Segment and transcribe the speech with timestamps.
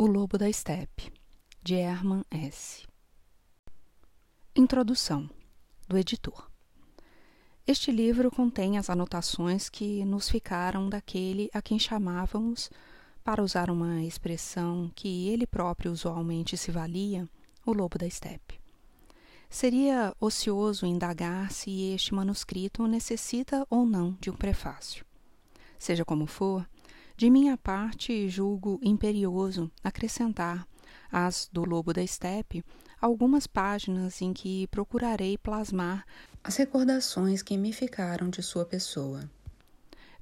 [0.00, 1.12] O Lobo da Steppe,
[1.62, 2.86] de Hermann S.
[4.56, 5.28] Introdução
[5.86, 6.50] do editor.
[7.66, 12.70] Este livro contém as anotações que nos ficaram daquele a quem chamávamos,
[13.22, 17.28] para usar uma expressão que ele próprio usualmente se valia,
[17.66, 18.58] o Lobo da Steppe.
[19.50, 25.04] Seria ocioso indagar se este manuscrito necessita ou não de um prefácio.
[25.78, 26.66] Seja como for,
[27.20, 30.66] de minha parte, julgo imperioso acrescentar
[31.12, 32.64] às do Lobo da Estepe
[32.98, 36.06] algumas páginas em que procurarei plasmar
[36.42, 39.30] as recordações que me ficaram de sua pessoa.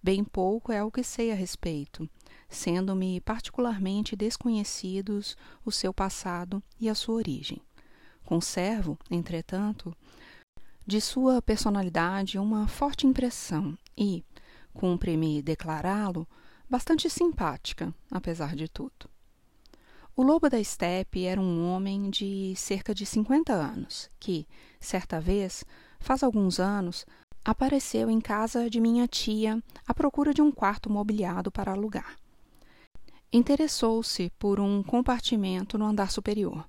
[0.02, 2.10] Bem pouco é o que sei a respeito,
[2.48, 7.62] sendo-me particularmente desconhecidos o seu passado e a sua origem.
[8.24, 9.96] Conservo, entretanto,
[10.84, 14.24] de sua personalidade uma forte impressão e,
[14.74, 16.26] cumpre-me declará-lo,
[16.68, 19.08] bastante simpática, apesar de tudo.
[20.14, 24.46] O lobo da estepe era um homem de cerca de cinquenta anos, que,
[24.80, 25.64] certa vez,
[26.00, 27.06] faz alguns anos,
[27.44, 32.16] apareceu em casa de minha tia à procura de um quarto mobiliado para alugar.
[33.32, 36.68] Interessou-se por um compartimento no andar superior,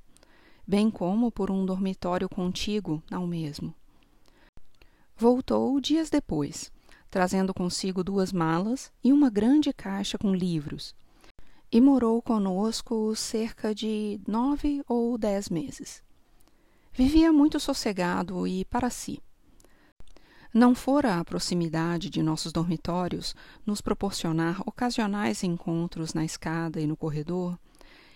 [0.67, 3.73] bem como por um dormitório contíguo ao mesmo.
[5.17, 6.71] Voltou dias depois,
[7.09, 10.95] trazendo consigo duas malas e uma grande caixa com livros,
[11.71, 16.03] e morou conosco cerca de nove ou dez meses.
[16.91, 19.21] Vivia muito sossegado e para si.
[20.53, 23.35] Não fora a proximidade de nossos dormitórios
[23.65, 27.57] nos proporcionar ocasionais encontros na escada e no corredor,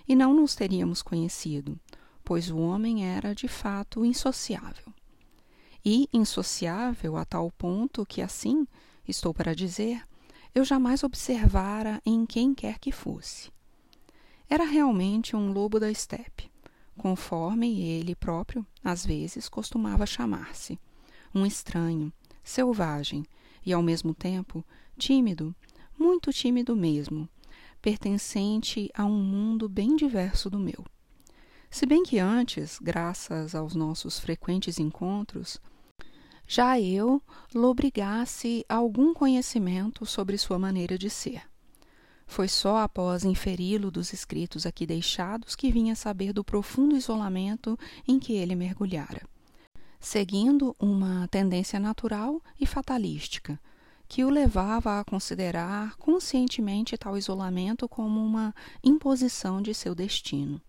[0.08, 1.80] e não nos teríamos conhecido,
[2.24, 4.93] pois o homem era de fato insociável
[5.86, 8.66] e insociável a tal ponto que, assim,
[9.08, 10.04] estou para dizer,
[10.56, 13.52] eu jamais observara em quem quer que fosse.
[14.50, 16.52] Era realmente um lobo da estepe,
[16.98, 20.80] conforme ele próprio, às vezes, costumava chamar-se,
[21.34, 22.14] um estranho,
[22.44, 23.26] selvagem
[23.66, 24.64] e, ao mesmo tempo,
[24.98, 25.56] tímido,
[25.98, 27.28] muito tímido mesmo,
[27.82, 30.86] pertencente a um mundo bem diverso do meu.
[31.70, 35.60] Se bem que antes, graças aos nossos frequentes encontros,
[36.48, 37.22] já eu
[37.54, 41.44] lobrigasse algum conhecimento sobre sua maneira de ser.
[42.26, 47.78] Foi só após inferi-lo dos escritos aqui deixados que vinha saber do profundo isolamento
[48.08, 49.22] em que ele mergulhara,
[50.00, 53.60] seguindo uma tendência natural e fatalística,
[54.08, 60.62] que o levava a considerar conscientemente tal isolamento como uma imposição de seu destino.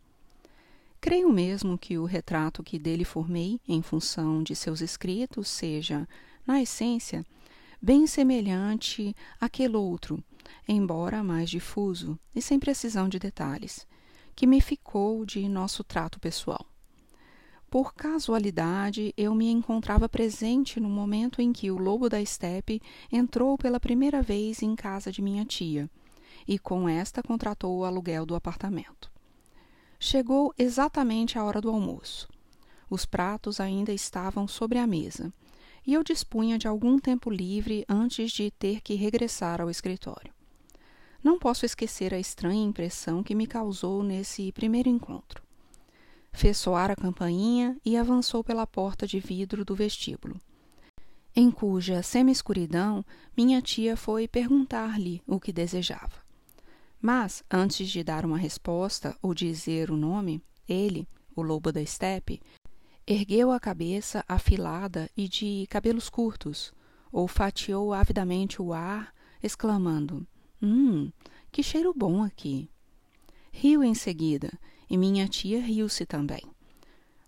[1.04, 6.08] Creio mesmo que o retrato que dele formei, em função de seus escritos, seja,
[6.46, 7.22] na essência,
[7.78, 10.24] bem semelhante àquele outro,
[10.66, 13.86] embora mais difuso e sem precisão de detalhes,
[14.34, 16.64] que me ficou de nosso trato pessoal.
[17.68, 22.80] Por casualidade, eu me encontrava presente no momento em que o lobo da estepe
[23.12, 25.86] entrou pela primeira vez em casa de minha tia,
[26.48, 29.12] e com esta contratou o aluguel do apartamento.
[29.98, 32.28] Chegou exatamente a hora do almoço.
[32.90, 35.32] Os pratos ainda estavam sobre a mesa,
[35.86, 40.32] e eu dispunha de algum tempo livre antes de ter que regressar ao escritório.
[41.22, 45.42] Não posso esquecer a estranha impressão que me causou nesse primeiro encontro.
[46.32, 50.38] Fez soar a campainha e avançou pela porta de vidro do vestíbulo,
[51.36, 53.04] em cuja semi-escuridão
[53.36, 56.23] minha tia foi perguntar-lhe o que desejava.
[57.06, 61.06] Mas, antes de dar uma resposta ou dizer o nome, ele,
[61.36, 62.40] o lobo da estepe,
[63.06, 66.72] ergueu a cabeça afilada e de cabelos curtos,
[67.12, 69.12] olfateou avidamente o ar,
[69.42, 70.26] exclamando:
[70.62, 71.12] Hum,
[71.52, 72.70] que cheiro bom aqui!
[73.52, 74.50] Riu em seguida,
[74.88, 76.42] e minha tia riu-se também.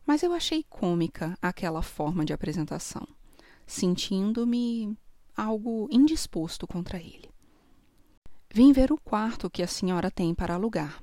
[0.07, 3.07] Mas eu achei cômica aquela forma de apresentação,
[3.67, 4.97] sentindo-me
[5.37, 7.36] algo indisposto contra ele.
[8.57, 11.03] Vim ver o quarto que a senhora tem para alugar.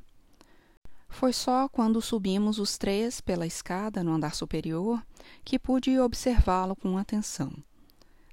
[1.07, 5.05] Foi só quando subimos os três pela escada no andar superior
[5.45, 7.53] que pude observá-lo com atenção.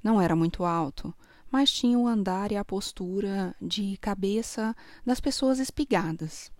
[0.02, 1.12] Não era muito alto,
[1.52, 4.74] mas tinha o andar e a postura de cabeça
[5.04, 6.50] das pessoas espigadas.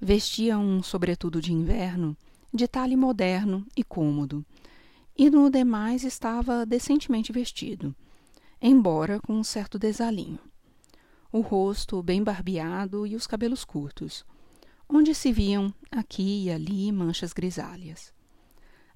[0.00, 2.16] Vestia um sobretudo de inverno,
[2.52, 4.44] de talhe moderno e cômodo,
[5.16, 7.94] e no demais estava decentemente vestido,
[8.60, 10.49] embora com um certo desalinho
[11.32, 14.24] o rosto bem barbeado e os cabelos curtos,
[14.88, 18.12] onde se viam aqui e ali manchas grisalhas.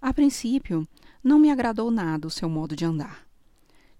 [0.00, 0.86] A princípio,
[1.22, 3.26] não me agradou nada o seu modo de andar.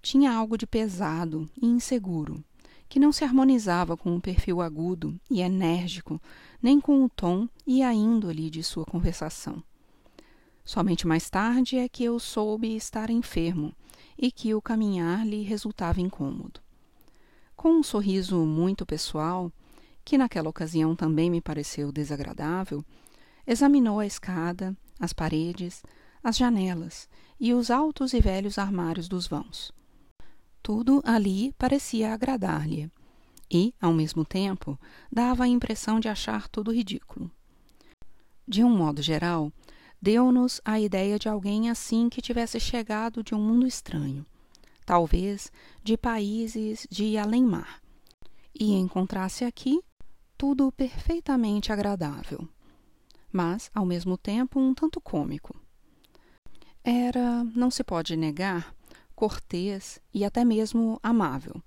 [0.01, 2.43] Tinha algo de pesado e inseguro,
[2.87, 6.21] que não se harmonizava com o perfil agudo e enérgico,
[6.61, 9.63] nem com o tom e a índole de sua conversação.
[10.63, 13.73] Somente mais tarde é que eu soube estar enfermo
[14.17, 16.64] e que o caminhar lhe resultava incômodo.
[17.65, 19.51] Com um sorriso muito pessoal,
[20.03, 22.85] que naquela ocasião também me pareceu desagradável,
[23.47, 25.81] examinou a escada, as paredes,
[26.23, 27.09] as janelas
[27.39, 29.71] e os altos e velhos armários dos vãos.
[30.61, 32.87] Tudo ali parecia agradar-lhe
[33.49, 34.79] e, ao mesmo tempo,
[35.11, 37.31] dava a impressão de achar tudo ridículo.
[38.47, 39.51] De um modo geral,
[39.99, 44.23] deu-nos a ideia de alguém assim que tivesse chegado de um mundo estranho,
[44.85, 45.51] talvez
[45.83, 47.81] de países de além-mar,
[48.53, 49.81] e encontrasse aqui
[50.37, 52.47] tudo perfeitamente agradável,
[53.31, 55.55] mas, ao mesmo tempo, um tanto cômico.
[56.83, 58.75] Era, não se pode negar,
[59.15, 61.61] cortês e até mesmo amável.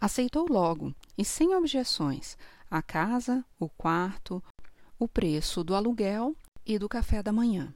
[0.00, 2.36] Aceitou logo, e sem objeções,
[2.70, 4.42] a casa, o quarto,
[4.98, 6.36] o preço do aluguel
[6.66, 7.74] e do café da manhã.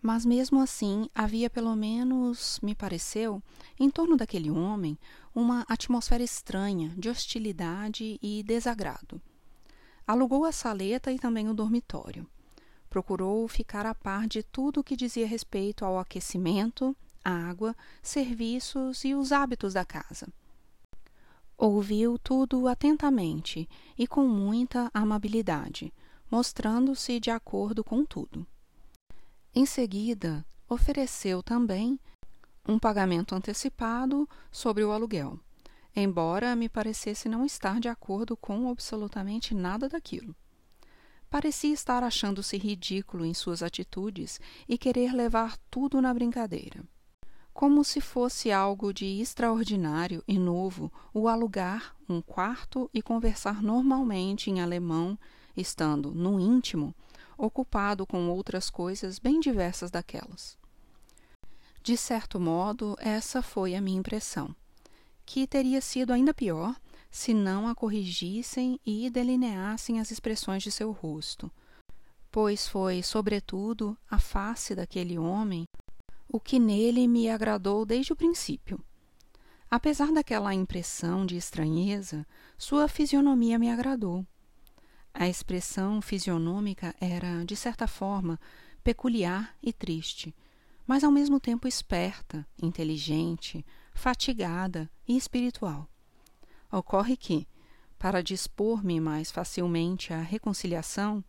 [0.00, 3.42] Mas mesmo assim havia pelo menos, me pareceu,
[3.78, 4.98] em torno daquele homem,
[5.34, 9.20] uma atmosfera estranha de hostilidade e desagrado.
[10.06, 12.26] Alugou a saleta e também o dormitório.
[12.88, 19.14] Procurou ficar a par de tudo o que dizia respeito ao aquecimento, água, serviços e
[19.14, 20.28] os hábitos da casa.
[21.58, 25.92] Ouviu tudo atentamente e com muita amabilidade,
[26.30, 28.46] mostrando-se de acordo com tudo.
[29.58, 31.98] Em seguida, ofereceu também
[32.68, 35.40] um pagamento antecipado sobre o aluguel,
[35.96, 40.36] embora me parecesse não estar de acordo com absolutamente nada daquilo.
[41.30, 44.38] Parecia estar achando-se ridículo em suas atitudes
[44.68, 46.84] e querer levar tudo na brincadeira
[47.56, 54.50] como se fosse algo de extraordinário e novo o alugar um quarto e conversar normalmente
[54.50, 55.18] em alemão,
[55.56, 56.94] estando, no íntimo,
[57.36, 60.56] ocupado com outras coisas bem diversas daquelas.
[61.82, 64.54] De certo modo, essa foi a minha impressão,
[65.24, 66.74] que teria sido ainda pior
[67.10, 71.50] se não a corrigissem e delineassem as expressões de seu rosto,
[72.30, 75.64] pois foi, sobretudo, a face daquele homem
[76.28, 78.84] o que nele me agradou desde o princípio.
[79.70, 82.26] Apesar daquela impressão de estranheza,
[82.58, 84.26] sua fisionomia me agradou.
[85.18, 88.38] A expressão fisionômica era, de certa forma,
[88.84, 90.34] peculiar e triste,
[90.86, 93.64] mas ao mesmo tempo esperta, inteligente,
[93.94, 95.88] fatigada e espiritual.
[96.70, 97.48] Ocorre que,
[97.98, 101.24] para dispor-me mais facilmente à reconciliação,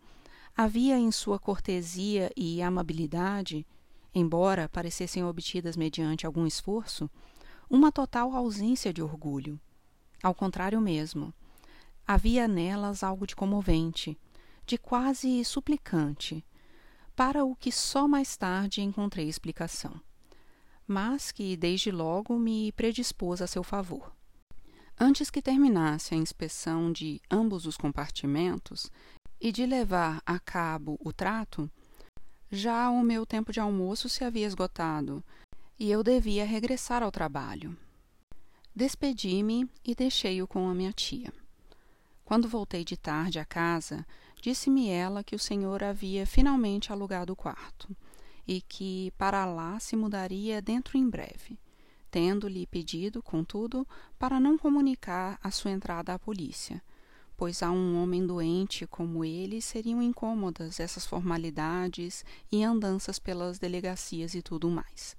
[0.54, 3.66] havia em sua cortesia e amabilidade
[4.14, 7.10] embora parecessem obtidas mediante algum esforço,
[7.68, 9.60] uma total ausência de orgulho.
[10.22, 11.32] Ao contrário mesmo,
[12.08, 14.18] havia nelas algo de comovente,
[14.64, 16.42] de quase suplicante,
[17.14, 20.00] para o que só mais tarde encontrei explicação,
[20.86, 24.10] mas que desde logo me predispôs a seu favor.
[24.98, 28.90] Antes que terminasse a inspeção de ambos os compartimentos
[29.38, 31.70] e de levar a cabo o trato,
[32.50, 35.22] já o meu tempo de almoço se havia esgotado
[35.78, 37.76] e eu devia regressar ao trabalho.
[38.74, 41.30] Despedi-me e deixei-o com a minha tia.
[42.28, 44.06] Quando voltei de tarde à casa,
[44.42, 47.96] disse-me ela que o senhor havia finalmente alugado o quarto
[48.46, 51.58] e que para lá se mudaria dentro em breve,
[52.10, 56.82] tendo-lhe pedido, contudo, para não comunicar a sua entrada à polícia,
[57.34, 64.34] pois a um homem doente como ele seriam incômodas essas formalidades e andanças pelas delegacias
[64.34, 65.16] e tudo mais.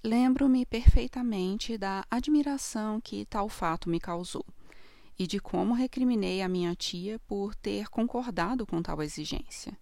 [0.00, 4.46] Lembro-me perfeitamente da admiração que tal fato me causou
[5.18, 9.76] e de como recriminei a minha tia por ter concordado com tal exigência.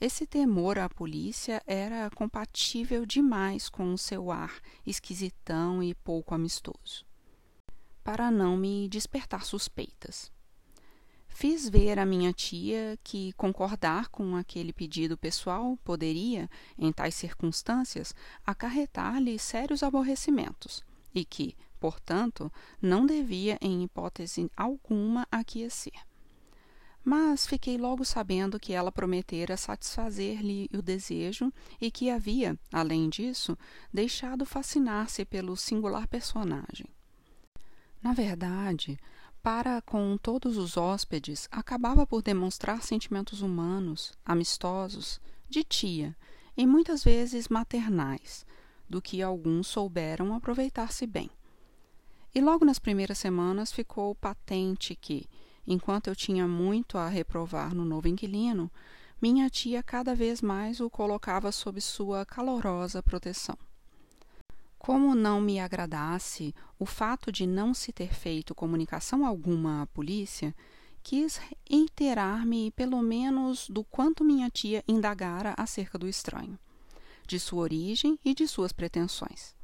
[0.00, 7.04] Esse temor à polícia era compatível demais com o seu ar esquisitão e pouco amistoso
[8.02, 10.30] para não me despertar suspeitas.
[11.28, 18.14] Fiz ver à minha tia que concordar com aquele pedido pessoal poderia, em tais circunstâncias,
[18.44, 22.48] acarretar-lhe sérios aborrecimentos e que, portanto,
[22.80, 26.00] não devia, em hipótese alguma, aquecer.
[27.04, 33.58] Mas fiquei logo sabendo que ela prometera satisfazer-lhe o desejo e que havia, além disso,
[33.92, 36.86] deixado fascinar-se pelo singular personagem.
[38.00, 38.96] Na verdade,
[39.42, 45.20] para com todos os hóspedes, acabava por demonstrar sentimentos humanos, amistosos,
[45.50, 46.16] de tia,
[46.56, 48.46] e muitas vezes maternais,
[48.88, 51.28] do que alguns souberam aproveitar-se bem.
[52.34, 55.28] E logo nas primeiras semanas ficou patente que,
[55.66, 58.70] enquanto eu tinha muito a reprovar no novo inquilino,
[59.20, 63.56] minha tia cada vez mais o colocava sob sua calorosa proteção.
[64.78, 70.54] Como não me agradasse o fato de não se ter feito comunicação alguma à polícia,
[71.02, 76.58] quis reiterar-me pelo menos do quanto minha tia indagara acerca do estranho,
[77.26, 79.54] de sua origem e de suas pretensões.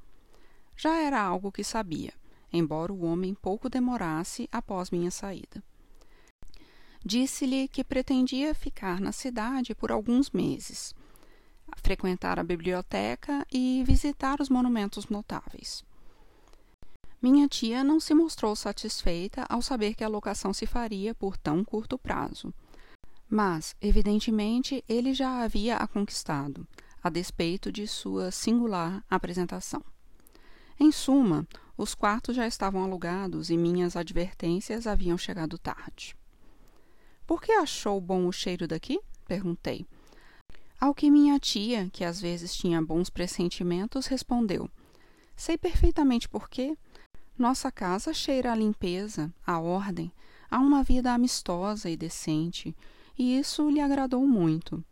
[0.77, 2.13] Já era algo que sabia,
[2.53, 5.63] embora o homem pouco demorasse após minha saída.
[7.05, 10.95] Disse-lhe que pretendia ficar na cidade por alguns meses,
[11.77, 15.85] frequentar a biblioteca e visitar os monumentos notáveis.
[17.21, 21.65] Minha tia não se mostrou satisfeita ao saber que a locação se faria por tão
[21.65, 22.55] curto prazo.
[23.29, 26.67] Mas, evidentemente, ele já havia a conquistado,
[27.03, 29.83] a despeito de sua singular apresentação.
[30.79, 31.47] Em suma,
[31.79, 36.17] os quartos já estavam alugados e minhas advertências haviam chegado tarde.
[37.25, 39.01] Por que achou bom o cheiro daqui?
[39.29, 39.87] perguntei.
[40.81, 44.69] Ao que minha tia, que às vezes tinha bons pressentimentos, respondeu:
[45.37, 46.77] Sei perfeitamente por quê.
[47.39, 50.11] Nossa casa cheira a limpeza, a ordem,
[50.51, 52.77] a uma vida amistosa e decente,
[53.17, 54.85] e isso lhe agradou muito.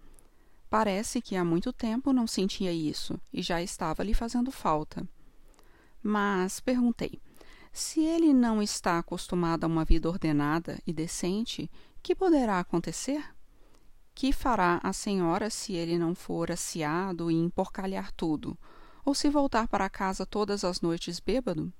[0.70, 5.08] Parece que há muito tempo não sentia isso e já estava lhe fazendo falta.
[6.08, 7.20] Mas perguntei:
[7.72, 11.68] se ele não está acostumado a uma vida ordenada e decente,
[12.00, 13.34] que poderá acontecer?
[14.14, 18.56] Que fará a senhora se ele não for aciado e emporcalhar tudo,
[19.04, 21.72] ou se voltar para casa todas as noites bêbado?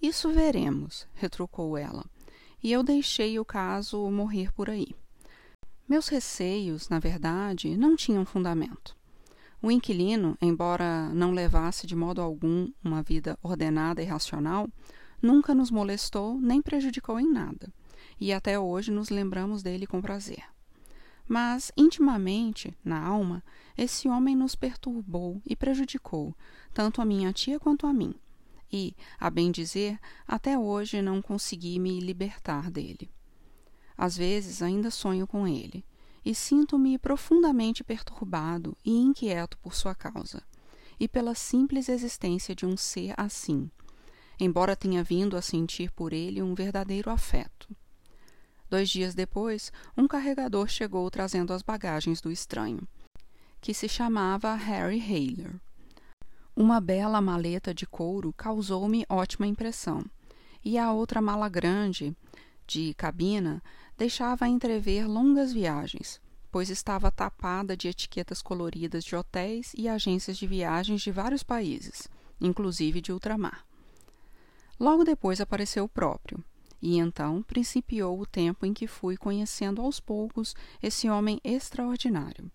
[0.00, 2.04] Isso veremos, retrucou ela,
[2.62, 4.94] e eu deixei o caso morrer por aí.
[5.88, 8.95] Meus receios, na verdade, não tinham fundamento.
[9.66, 14.68] O inquilino, embora não levasse de modo algum uma vida ordenada e racional,
[15.20, 17.68] nunca nos molestou nem prejudicou em nada,
[18.20, 20.44] e até hoje nos lembramos dele com prazer.
[21.26, 23.42] Mas, intimamente, na alma,
[23.76, 26.32] esse homem nos perturbou e prejudicou,
[26.72, 28.14] tanto a minha tia quanto a mim.
[28.72, 33.10] E, a bem dizer, até hoje não consegui me libertar dele.
[33.98, 35.84] Às vezes ainda sonho com ele,
[36.26, 40.42] e sinto-me profundamente perturbado e inquieto por sua causa,
[40.98, 43.70] e pela simples existência de um ser assim,
[44.40, 47.68] embora tenha vindo a sentir por ele um verdadeiro afeto.
[48.68, 52.82] Dois dias depois, um carregador chegou trazendo as bagagens do estranho,
[53.60, 55.54] que se chamava Harry Hayler.
[56.56, 60.04] Uma bela maleta de couro causou-me ótima impressão,
[60.64, 62.16] e a outra mala grande,
[62.66, 63.62] de cabina,
[63.96, 70.46] deixava entrever longas viagens, pois estava tapada de etiquetas coloridas de hotéis e agências de
[70.46, 72.08] viagens de vários países,
[72.40, 73.66] inclusive de ultramar.
[74.78, 76.44] Logo depois apareceu o próprio,
[76.80, 82.50] e então principiou o tempo em que fui conhecendo aos poucos esse homem extraordinário.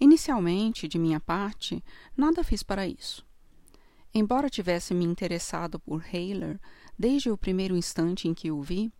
[0.00, 1.84] Inicialmente, de minha parte,
[2.16, 3.24] nada fiz para isso.
[4.14, 6.58] Embora tivesse me interessado por Hayler
[6.98, 8.90] desde o primeiro instante em que o vi,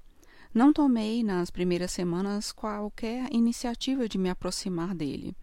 [0.53, 5.37] não tomei nas primeiras semanas qualquer iniciativa de me aproximar dele,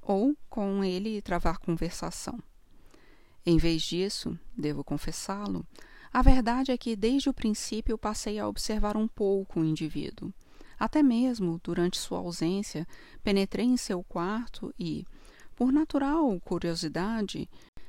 [0.00, 2.38] ou com ele travar conversação.
[3.44, 5.66] Em vez disso, devo confessá-lo,
[6.12, 10.32] a verdade é que desde o princípio passei a observar um pouco o indivíduo.
[10.78, 12.86] Até mesmo, durante sua ausência,
[13.22, 15.04] penetrei em seu quarto e,
[15.54, 17.48] por natural curiosidade,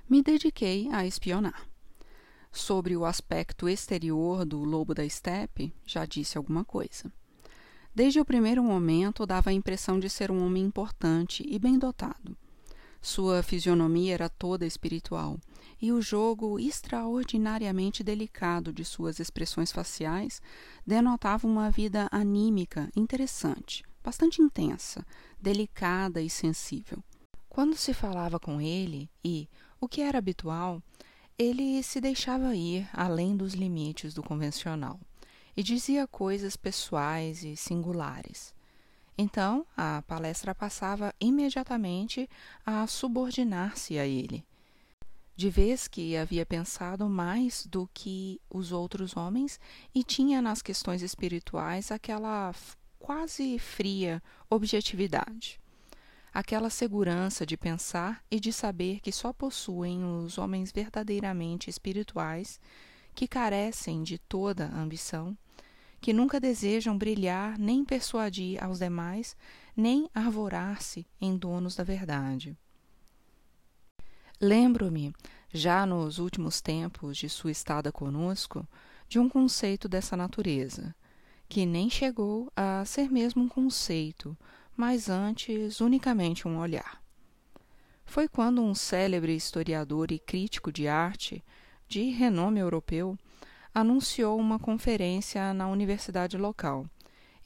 [0.10, 1.68] me dediquei a espionar.
[2.56, 7.12] Sobre o aspecto exterior do lobo da estepe, já disse alguma coisa.
[7.94, 12.36] Desde o primeiro momento dava a impressão de ser um homem importante e bem dotado.
[13.02, 15.38] Sua fisionomia era toda espiritual,
[15.82, 20.42] e o jogo extraordinariamente delicado de suas expressões faciais
[20.88, 25.06] denotava uma vida anímica interessante, bastante intensa,
[25.42, 27.04] delicada e sensível.
[27.50, 30.82] Quando se falava com ele, e, o que era habitual,
[31.38, 35.00] ele se deixava ir além dos limites do convencional
[35.56, 38.54] e dizia coisas pessoais e singulares.
[39.18, 42.30] Então, a palestra passava imediatamente
[42.66, 44.46] a subordinar-se a ele.
[45.36, 49.60] De vez que havia pensado mais do que os outros homens
[49.94, 52.54] e tinha nas questões espirituais aquela
[52.98, 55.60] quase fria objetividade
[56.36, 62.60] aquela segurança de pensar e de saber que só possuem os homens verdadeiramente espirituais,
[63.14, 65.38] que carecem de toda ambição,
[66.02, 69.34] que nunca desejam brilhar nem persuadir aos demais,
[69.78, 72.58] nem arvorar-se em donos da verdade.
[74.42, 75.14] Lembro-me,
[75.54, 78.68] já nos últimos tempos de sua estada conosco,
[79.08, 80.94] de um conceito dessa natureza,
[81.48, 84.38] que nem chegou a ser mesmo um conceito,
[84.76, 87.02] mas antes unicamente um olhar.
[88.06, 91.44] Foi quando um célebre historiador e crítico de arte,
[91.88, 93.18] de renome europeu,
[93.74, 96.86] anunciou uma conferência na universidade local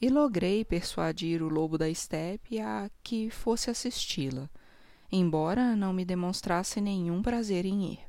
[0.01, 4.49] e logrei persuadir o lobo da estepe a que fosse assisti-la,
[5.11, 7.99] embora não me demonstrasse nenhum prazer em ir.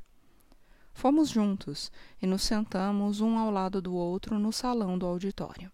[0.93, 5.71] Fomos juntos e nos sentamos um ao lado do outro no salão do auditório.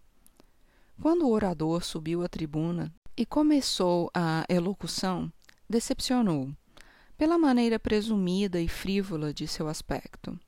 [1.00, 5.28] Quando o orador subiu à tribuna e começou a elocução,
[5.68, 6.52] decepcionou,
[7.16, 10.38] pela maneira presumida e frívola de seu aspecto,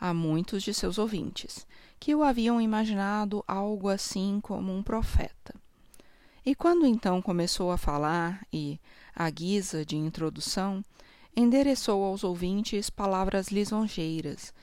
[0.00, 1.66] a muitos de seus ouvintes,
[2.00, 5.54] que o haviam imaginado algo assim como um profeta.
[6.46, 8.80] E quando então começou a falar e,
[9.14, 10.82] à guisa de introdução,
[11.36, 14.54] endereçou aos ouvintes palavras lisonjeiras,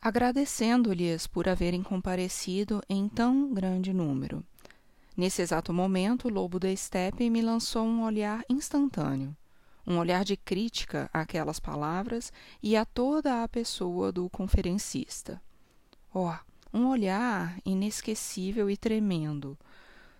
[0.00, 4.44] agradecendo-lhes por haverem comparecido em tão grande número.
[5.16, 9.34] Nesse exato momento, o lobo da estepe me lançou um olhar instantâneo,
[9.86, 12.30] um olhar de crítica àquelas palavras
[12.62, 15.40] e a toda a pessoa do conferencista.
[16.12, 16.34] Oh,
[16.70, 19.56] um olhar inesquecível e tremendo,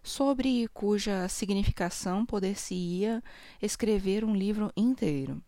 [0.03, 3.23] sobre cuja significação poder-se-ia
[3.61, 5.43] escrever um livro inteiro.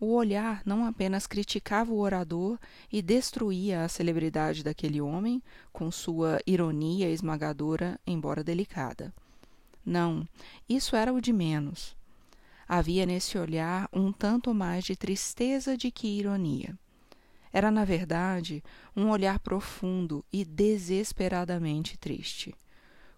[0.00, 2.58] O olhar não apenas criticava o orador
[2.90, 5.42] e destruía a celebridade daquele homem
[5.72, 9.12] com sua ironia esmagadora, embora delicada.
[9.84, 10.26] Não,
[10.66, 11.94] isso era o de menos.
[12.66, 16.74] Havia nesse olhar um tanto mais de tristeza de que ironia.
[17.52, 18.64] Era, na verdade,
[18.96, 22.54] um olhar profundo e desesperadamente triste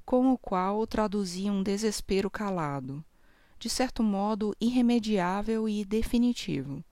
[0.04, 3.04] com o qual traduzia um desespero calado,
[3.62, 6.82] de certo modo irremediável e definitivo,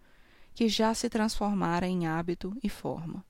[0.55, 3.25] que já se transformara em hábito e forma.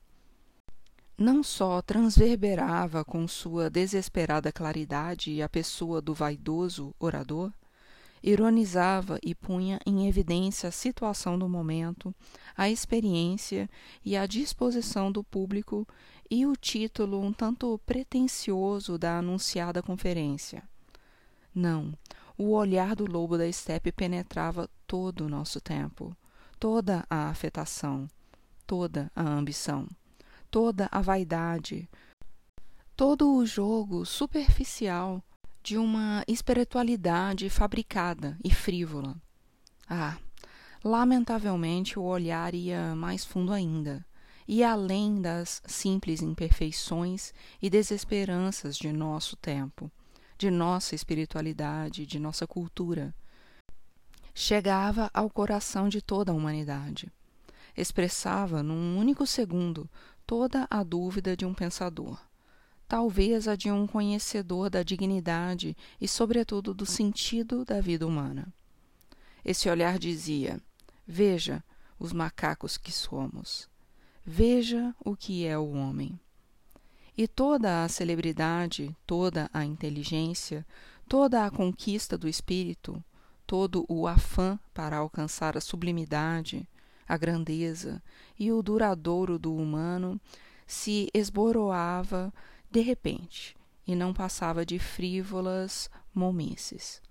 [1.17, 7.51] Não só transverberava com sua desesperada claridade a pessoa do vaidoso orador,
[8.21, 12.13] ironizava e punha em evidência a situação do momento,
[12.55, 13.67] a experiência
[14.05, 15.87] e a disposição do público
[16.29, 20.61] e o título um tanto pretensioso da anunciada conferência.
[21.53, 21.91] Não,
[22.41, 26.17] o olhar do lobo da estepe penetrava todo o nosso tempo,
[26.59, 28.07] toda a afetação,
[28.65, 29.87] toda a ambição,
[30.49, 31.87] toda a vaidade,
[32.95, 35.23] todo o jogo superficial
[35.61, 39.15] de uma espiritualidade fabricada e frívola.
[39.87, 40.17] Ah,
[40.83, 44.03] lamentavelmente o olhar ia mais fundo ainda
[44.47, 49.91] e além das simples imperfeições e desesperanças de nosso tempo,
[50.41, 53.13] de nossa espiritualidade, de nossa cultura.
[54.33, 57.11] Chegava ao coração de toda a humanidade.
[57.77, 59.87] Expressava num único segundo
[60.25, 62.19] toda a dúvida de um pensador,
[62.87, 68.51] talvez a de um conhecedor da dignidade e, sobretudo, do sentido da vida humana.
[69.45, 70.59] Esse olhar dizia:
[71.05, 71.63] Veja
[71.99, 73.69] os macacos que somos.
[74.25, 76.19] Veja o que é o homem.
[77.17, 80.65] E toda a celebridade, toda a inteligência,
[81.07, 83.03] toda a conquista do espírito,
[83.45, 86.67] todo o afã para alcançar a sublimidade,
[87.07, 88.01] a grandeza
[88.39, 90.19] e o duradouro do humano
[90.65, 92.33] se esboroava
[92.71, 97.01] de repente e não passava de frívolas momices.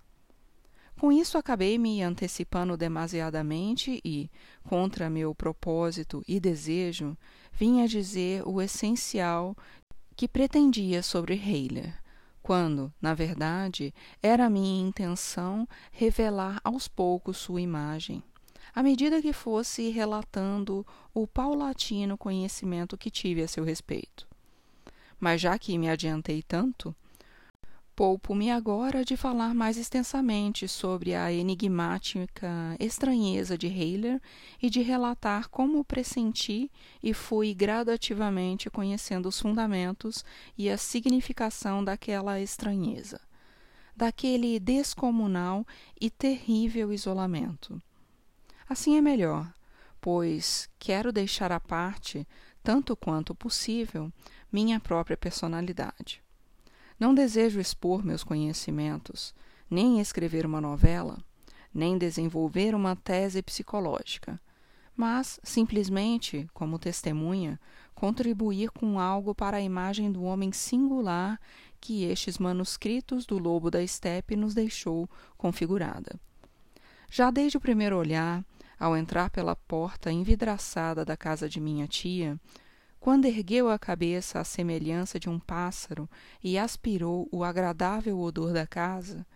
[0.98, 4.30] Com isso acabei me antecipando demasiadamente e,
[4.64, 7.16] contra meu propósito e desejo,
[7.52, 9.56] vim a dizer o essencial
[10.16, 12.00] que pretendia sobre Heiler,
[12.42, 18.22] quando, na verdade, era minha intenção revelar aos poucos sua imagem,
[18.74, 24.26] à medida que fosse relatando o paulatino conhecimento que tive a seu respeito.
[25.18, 26.94] Mas já que me adiantei tanto,
[28.00, 34.22] Poupo-me agora de falar mais extensamente sobre a enigmática estranheza de Heiler
[34.58, 40.24] e de relatar como pressenti e fui gradativamente conhecendo os fundamentos
[40.56, 43.20] e a significação daquela estranheza,
[43.94, 45.66] daquele descomunal
[46.00, 47.82] e terrível isolamento.
[48.66, 49.52] Assim é melhor,
[50.00, 52.26] pois quero deixar à parte,
[52.62, 54.10] tanto quanto possível,
[54.50, 56.22] minha própria personalidade.
[57.00, 59.34] Não desejo expor meus conhecimentos,
[59.70, 61.16] nem escrever uma novela,
[61.72, 64.38] nem desenvolver uma tese psicológica,
[64.94, 67.58] mas simplesmente, como testemunha,
[67.94, 71.40] contribuir com algo para a imagem do homem singular
[71.80, 75.08] que estes manuscritos do Lobo da Estepe nos deixou
[75.38, 76.20] configurada.
[77.10, 78.44] Já desde o primeiro olhar,
[78.78, 82.40] Ao entrar pela porta envidraçada da casa de minha tia,
[83.00, 86.08] quando ergueu a cabeça à semelhança de um pássaro
[86.44, 89.26] e aspirou o agradável odor da casa,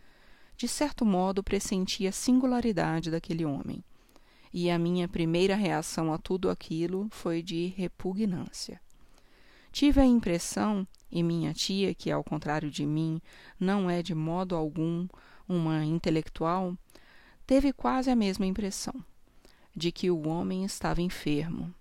[0.54, 3.82] de certo modo pressenti a singularidade daquele homem.
[4.52, 8.80] E a minha primeira reação a tudo aquilo foi de repugnância.
[9.72, 13.20] Tive a impressão, e minha tia, que ao contrário de mim
[13.58, 15.08] não é de modo algum
[15.48, 16.76] uma intelectual,
[17.46, 18.94] teve quase a mesma impressão
[19.74, 21.74] de que o homem estava enfermo,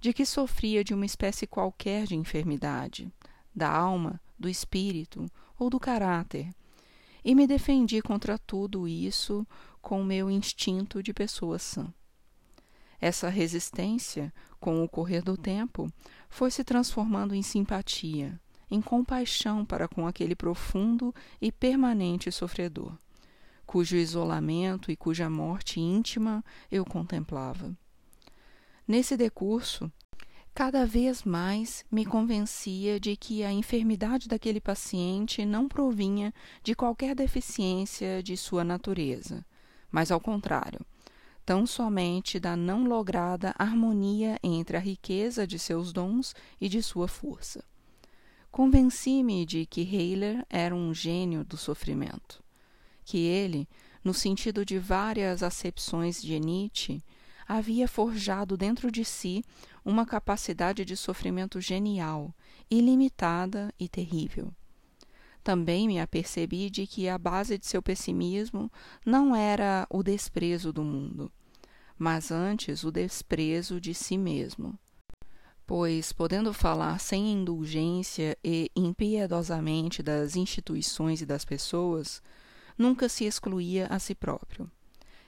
[0.00, 3.12] de que sofria de uma espécie qualquer de enfermidade,
[3.54, 5.26] da alma, do espírito
[5.58, 6.50] ou do caráter,
[7.24, 9.46] e me defendi contra tudo isso
[9.82, 11.92] com o meu instinto de pessoa sã.
[13.00, 15.90] Essa resistência, com o correr do tempo,
[16.28, 22.96] foi se transformando em simpatia, em compaixão para com aquele profundo e permanente sofredor
[23.70, 27.72] cujo isolamento e cuja morte íntima eu contemplava.
[28.90, 29.88] Nesse decurso,
[30.52, 37.14] cada vez mais me convencia de que a enfermidade daquele paciente não provinha de qualquer
[37.14, 39.46] deficiência de sua natureza,
[39.92, 40.84] mas ao contrário,
[41.46, 47.06] tão somente da não lograda harmonia entre a riqueza de seus dons e de sua
[47.06, 47.64] força.
[48.50, 52.42] Convenci-me de que Heiler era um gênio do sofrimento
[53.10, 53.68] que ele,
[54.04, 57.02] no sentido de várias acepções de Nietzsche,
[57.50, 59.42] havia forjado dentro de si
[59.84, 62.32] uma capacidade de sofrimento genial,
[62.70, 64.54] ilimitada e terrível.
[65.42, 68.70] Também me apercebi de que a base de seu pessimismo
[69.04, 71.32] não era o desprezo do mundo,
[71.98, 74.78] mas antes o desprezo de si mesmo.
[75.66, 82.22] Pois, podendo falar sem indulgência e impiedosamente das instituições e das pessoas,
[82.78, 84.70] nunca se excluía a si próprio.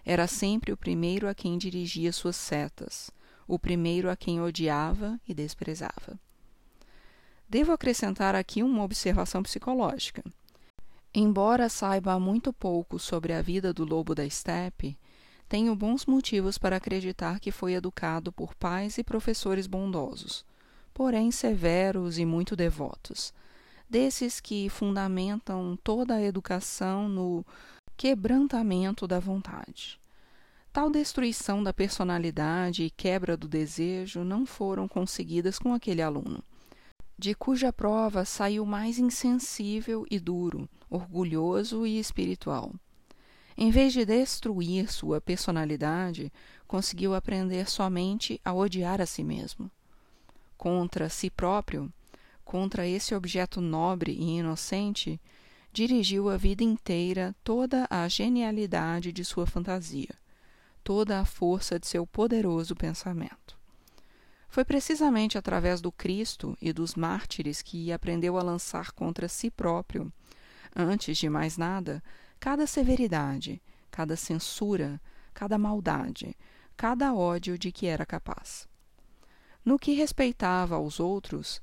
[0.05, 3.11] Era sempre o primeiro a quem dirigia suas setas,
[3.47, 6.19] o primeiro a quem odiava e desprezava.
[7.49, 10.25] Devo acrescentar aqui uma observação psicológica.
[11.15, 14.97] Embora saiba muito pouco sobre a vida do lobo da estepe,
[15.49, 20.47] tenho bons motivos para acreditar que foi educado por pais e professores bondosos,
[20.95, 23.35] porém severos e muito devotos,
[23.89, 27.45] desses que fundamentam toda a educação no
[27.97, 30.01] quebrantamento da vontade.
[30.73, 36.43] Tal destruição da personalidade e quebra do desejo não foram conseguidas com aquele aluno,
[37.19, 42.73] de cuja prova saiu mais insensível e duro, orgulhoso e espiritual.
[43.57, 46.33] Em vez de destruir sua personalidade,
[46.67, 49.71] conseguiu aprender somente a odiar a si mesmo.
[50.57, 51.93] Contra si próprio,
[52.45, 55.21] contra esse objeto nobre e inocente,
[55.73, 60.15] dirigiu a vida inteira toda a genialidade de sua fantasia,
[60.85, 63.59] toda a força de seu poderoso pensamento.
[64.49, 70.13] Foi precisamente através do Cristo e dos mártires que aprendeu a lançar contra si próprio,
[70.77, 72.03] antes de mais nada,
[72.39, 75.01] cada severidade, cada censura,
[75.33, 76.37] cada maldade,
[76.77, 78.69] cada ódio de que era capaz.
[79.65, 81.63] No que respeitava aos outros,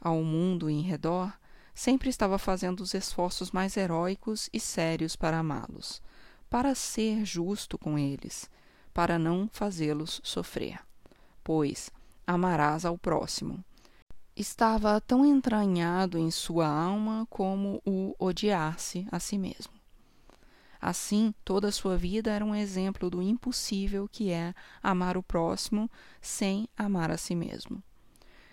[0.00, 1.37] ao mundo em redor,
[1.78, 6.02] sempre estava fazendo os esforços mais heróicos e sérios para amá-los,
[6.50, 8.50] para ser justo com eles,
[8.92, 10.80] para não fazê-los sofrer.
[11.44, 11.92] Pois
[12.26, 13.64] amarás ao próximo.
[14.34, 19.72] Estava tão entranhado em sua alma como o odiar-se a si mesmo.
[20.80, 25.88] Assim, toda a sua vida era um exemplo do impossível que é amar o próximo
[26.20, 27.80] sem amar a si mesmo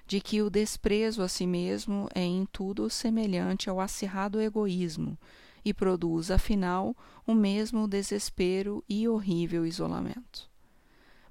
[0.07, 5.17] de que o desprezo a si mesmo é em tudo semelhante ao acirrado egoísmo
[5.63, 10.49] e produz, afinal, o mesmo desespero e horrível isolamento.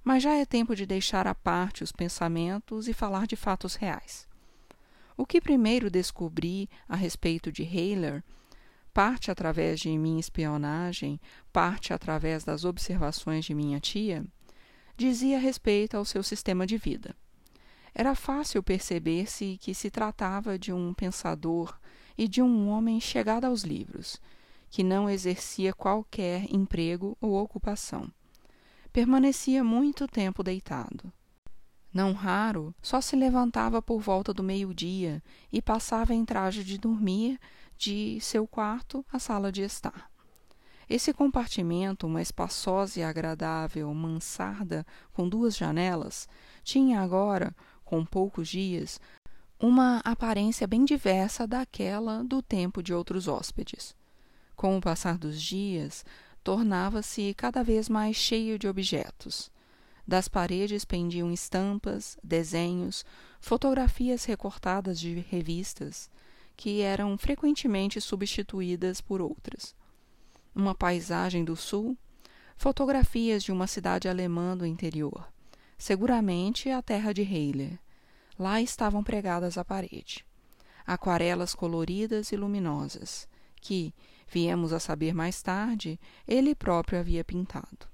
[0.03, 4.27] Mas já é tempo de deixar à parte os pensamentos e falar de fatos reais.
[5.17, 8.25] O que primeiro descobri a respeito de Heiler,
[8.93, 11.21] parte através de minha espionagem,
[11.53, 14.25] parte através das observações de minha tia,
[14.97, 17.15] dizia respeito ao seu sistema de vida.
[17.95, 21.79] Era fácil perceber-se que se tratava de um pensador
[22.19, 24.21] e de um homem chegado aos livros,
[24.69, 28.11] que não exercia qualquer emprego ou ocupação.
[28.93, 31.13] Permanecia muito tempo deitado.
[31.93, 37.39] Não raro, só se levantava por volta do meio-dia e passava em traje de dormir
[37.79, 40.11] de seu quarto à sala de estar.
[40.89, 46.29] Esse compartimento, uma espaçosa e agradável mansarda com duas janelas,
[46.63, 47.55] tinha agora
[47.95, 49.01] com poucos dias,
[49.61, 53.95] uma aparência bem diversa daquela do tempo de outros hóspedes.
[54.57, 56.05] Com o passar dos dias,
[56.43, 59.49] tornava-se cada vez mais cheio de objetos.
[60.05, 63.05] Das paredes pendiam estampas, desenhos,
[63.41, 66.11] fotografias recortadas de revistas,
[66.57, 69.73] que eram frequentemente substituídas por outras.
[70.53, 71.97] Uma paisagem do sul,
[72.57, 75.33] fotografias de uma cidade alemã do interior,
[75.79, 77.84] seguramente a terra de Heiler.
[78.38, 80.25] Lá estavam pregadas à parede.
[80.87, 83.29] Aquarelas coloridas e luminosas,
[83.61, 83.94] que,
[84.29, 87.88] viemos a saber mais tarde, ele próprio havia pintado.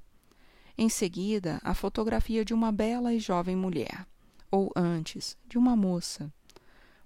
[0.76, 4.07] Em seguida, a fotografia de uma bela e jovem mulher,
[4.50, 6.33] ou antes, de uma moça.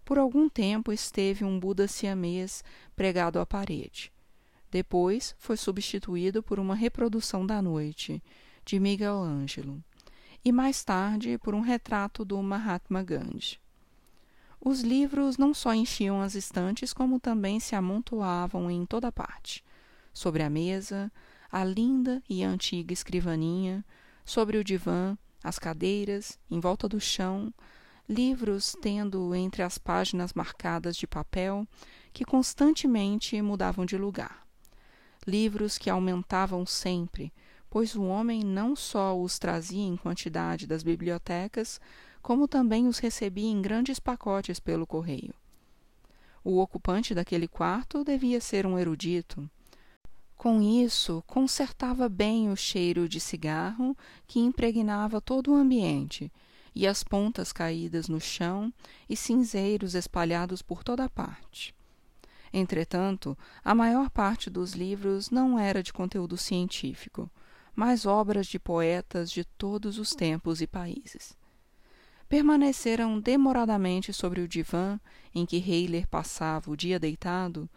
[0.04, 2.62] Por algum tempo esteve um Buda siamês
[2.94, 4.12] pregado à parede.
[4.70, 8.22] Depois foi substituído por uma reprodução da noite,
[8.64, 9.82] de Miguel Ângelo,
[10.44, 13.58] e mais tarde por um retrato do Mahatma Gandhi.
[14.60, 19.64] Os livros não só enchiam as estantes, como também se amontoavam em toda parte.
[20.12, 21.10] Sobre a mesa,
[21.50, 23.84] a linda e antiga escrivaninha,
[24.24, 27.52] sobre o divã, as cadeiras, em volta do chão,
[28.08, 31.66] livros tendo entre as páginas marcadas de papel
[32.12, 34.46] que constantemente mudavam de lugar.
[35.26, 37.32] Livros que aumentavam sempre,
[37.74, 41.80] pois o homem não só os trazia em quantidade das bibliotecas,
[42.22, 45.34] como também os recebia em grandes pacotes pelo correio.
[46.44, 49.50] O ocupante daquele quarto devia ser um erudito.
[50.36, 56.30] Com isso, consertava bem o cheiro de cigarro que impregnava todo o ambiente,
[56.76, 58.72] e as pontas caídas no chão
[59.08, 61.74] e cinzeiros espalhados por toda a parte.
[62.52, 67.28] Entretanto, a maior parte dos livros não era de conteúdo científico,
[67.74, 71.36] mas obras de poetas de todos os tempos e países.
[72.28, 74.98] Permaneceram demoradamente sobre o divã
[75.34, 77.68] em que Heiler passava o dia deitado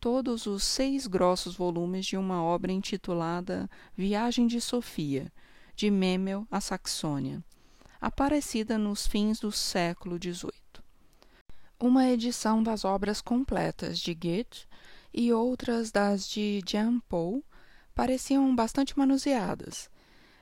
[0.00, 5.32] todos os seis grossos volumes de uma obra intitulada Viagem de Sofia,
[5.74, 7.42] de Memel à Saxônia,
[8.00, 10.64] aparecida nos fins do século XVIII
[11.84, 14.66] uma edição das obras completas de Goethe
[15.12, 17.44] e outras das de Jean Paul
[17.94, 19.88] pareciam bastante manuseadas,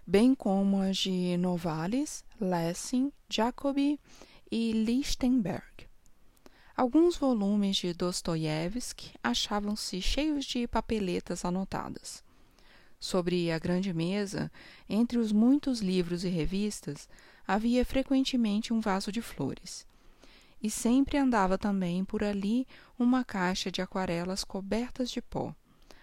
[0.07, 4.01] bem como as de Novalis, Lessing, Jacobi
[4.51, 5.87] e Lichtenberg.
[6.77, 12.25] Alguns volumes de Dostoiévski achavam-se cheios de papeletas anotadas.
[12.99, 14.51] Sobre a grande mesa,
[14.89, 17.09] entre os muitos livros e revistas,
[17.47, 19.87] havia frequentemente um vaso de flores
[20.63, 22.67] e sempre andava também por ali
[22.99, 25.55] uma caixa de aquarelas cobertas de pó,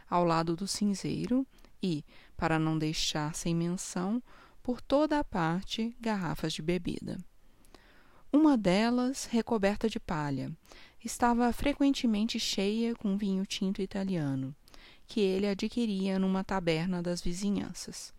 [0.09, 1.45] ao lado do cinzeiro
[1.81, 2.03] e,
[2.35, 4.21] para não deixar sem menção,
[4.61, 7.17] por toda a parte garrafas de bebida.
[8.31, 10.51] Uma delas, recoberta de palha,
[11.03, 14.55] estava frequentemente cheia com vinho tinto italiano,
[15.07, 18.13] que ele adquiria numa taberna das vizinhanças.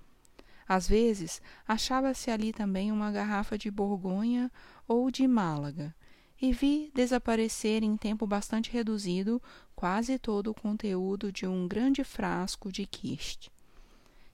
[0.66, 4.50] Às vezes, achava-se ali também uma garrafa de Borgonha
[4.87, 5.94] ou de Málaga,
[6.40, 9.42] e vi desaparecer em tempo bastante reduzido
[9.76, 13.50] quase todo o conteúdo de um grande frasco de quiste,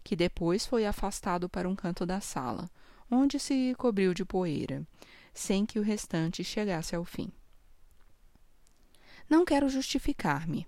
[0.05, 2.71] que depois foi afastado para um canto da sala,
[3.11, 4.87] onde se cobriu de poeira,
[5.35, 7.31] sem que o restante chegasse ao fim.
[9.29, 10.67] Não quero justificar-me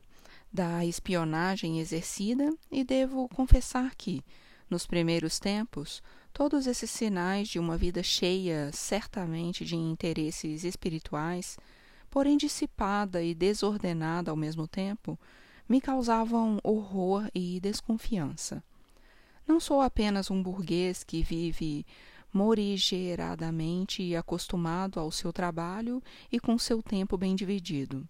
[0.52, 4.24] da espionagem exercida e devo confessar que,
[4.68, 11.58] nos primeiros tempos, todos esses sinais de uma vida cheia certamente de interesses espirituais,
[12.10, 15.18] porém dissipada e desordenada ao mesmo tempo,
[15.68, 18.62] me causavam horror e desconfiança.
[19.46, 21.86] Não sou apenas um burguês que vive
[22.32, 28.06] morigeradamente acostumado ao seu trabalho e com seu tempo bem dividido,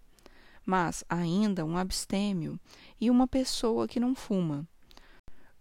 [0.65, 2.59] mas ainda um abstêmio
[2.99, 4.67] e uma pessoa que não fuma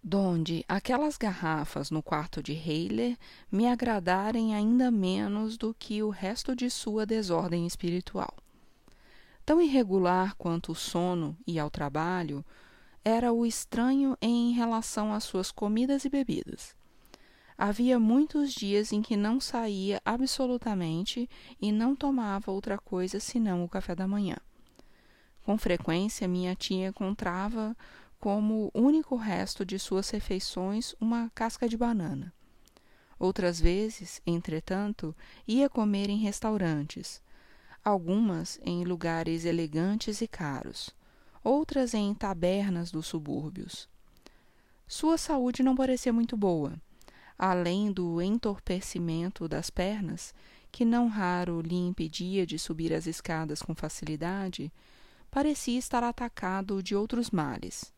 [0.09, 3.19] donde aquelas garrafas no quarto de Heiler
[3.53, 8.35] me agradarem ainda menos do que o resto de sua desordem espiritual.
[9.45, 12.43] Tão irregular quanto o sono e ao trabalho
[13.05, 16.75] era o estranho em relação às suas comidas e bebidas.
[17.59, 21.29] Havia muitos dias em que não saía absolutamente
[21.61, 24.39] e não tomava outra coisa senão o café da manhã.
[25.43, 27.77] Com frequência, minha tia encontrava
[28.19, 32.33] como único resto de suas refeições uma casca de banana.
[33.19, 35.15] Outras vezes, entretanto,
[35.47, 37.23] ia comer em restaurantes,
[37.85, 40.91] algumas em lugares elegantes e caros,
[41.45, 43.89] outras em tabernas dos subúrbios.
[44.87, 46.75] Sua saúde não parecia muito boa,
[47.39, 50.35] além do entorpecimento das pernas,
[50.73, 54.73] que não raro lhe impedia de subir as escadas com facilidade,
[55.31, 57.93] parecia estar atacado de outros males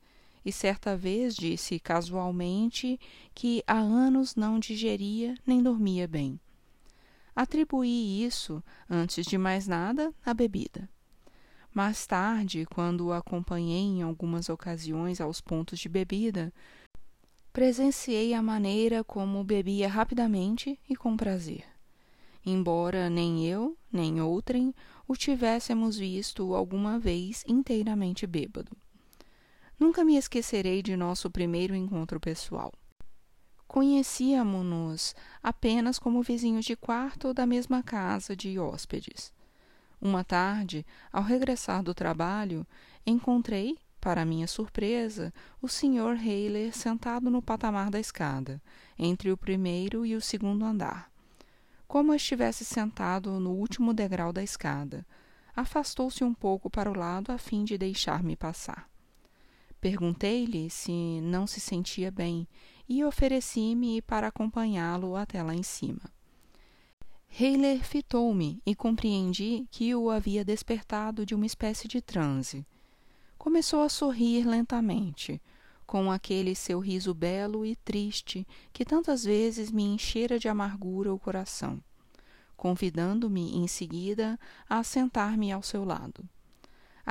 [0.44, 2.98] e certa vez disse casualmente
[3.35, 6.40] que há anos não digeria nem dormia bem.
[7.35, 10.88] Atribuí isso, antes de mais nada, à bebida.
[11.72, 16.53] Mais tarde, quando o acompanhei em algumas ocasiões aos pontos de bebida,
[17.53, 21.64] presenciei a maneira como bebia rapidamente e com prazer.
[22.44, 24.74] Embora nem eu, nem outrem
[25.07, 28.76] o tivéssemos visto alguma vez inteiramente bêbado.
[29.80, 32.70] Nunca me esquecerei de nosso primeiro encontro pessoal.
[33.66, 39.32] Conhecíamos-nos apenas como vizinhos de quarto da mesma casa de hóspedes.
[39.98, 42.66] Uma tarde, ao regressar do trabalho,
[43.06, 46.14] encontrei, para minha surpresa, o Sr.
[46.20, 48.60] Hayler sentado no patamar da escada,
[48.98, 51.10] entre o primeiro e o segundo andar.
[51.88, 55.06] Como estivesse sentado no último degrau da escada,
[55.56, 58.90] afastou-se um pouco para o lado a fim de deixar-me passar.
[59.80, 62.46] Perguntei-lhe se não se sentia bem
[62.88, 66.02] e ofereci-me para acompanhá-lo até lá em cima.
[67.30, 72.66] Heiler fitou-me e compreendi que o havia despertado de uma espécie de transe.
[73.38, 75.40] Começou a sorrir lentamente,
[75.86, 81.18] com aquele seu riso belo e triste que tantas vezes me enchera de amargura o
[81.18, 81.82] coração,
[82.56, 84.38] convidando-me em seguida
[84.68, 86.28] a sentar-me ao seu lado.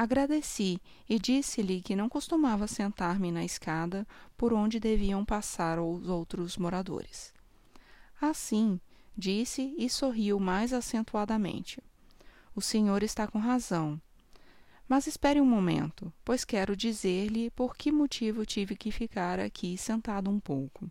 [0.01, 4.07] Agradeci e disse-lhe que não costumava sentar-me na escada
[4.37, 7.33] por onde deviam passar os outros moradores.
[8.21, 8.79] Assim,
[9.17, 11.83] disse e sorriu mais acentuadamente.
[12.55, 14.01] O senhor está com razão.
[14.87, 20.29] Mas espere um momento, pois quero dizer-lhe por que motivo tive que ficar aqui sentado
[20.29, 20.89] um pouco.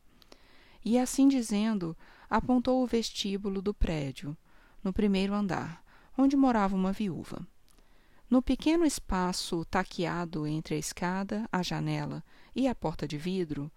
[0.84, 1.96] E assim dizendo,
[2.28, 4.36] apontou o vestíbulo do prédio,
[4.84, 5.82] no primeiro andar,
[6.14, 7.48] onde morava uma viúva.
[8.30, 12.22] No pequeno espaço taqueado entre a escada, a janela
[12.54, 13.70] e a porta de vidro,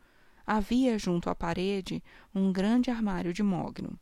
[0.45, 2.03] havia junto à parede
[2.35, 3.97] um grande armário de mogno,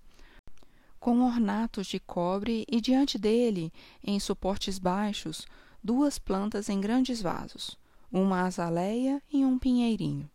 [0.99, 3.71] com ornatos de cobre e diante dele,
[4.03, 5.45] em suportes baixos,
[5.83, 7.77] duas plantas em grandes vasos,
[8.11, 10.27] uma azaleia e um pinheirinho.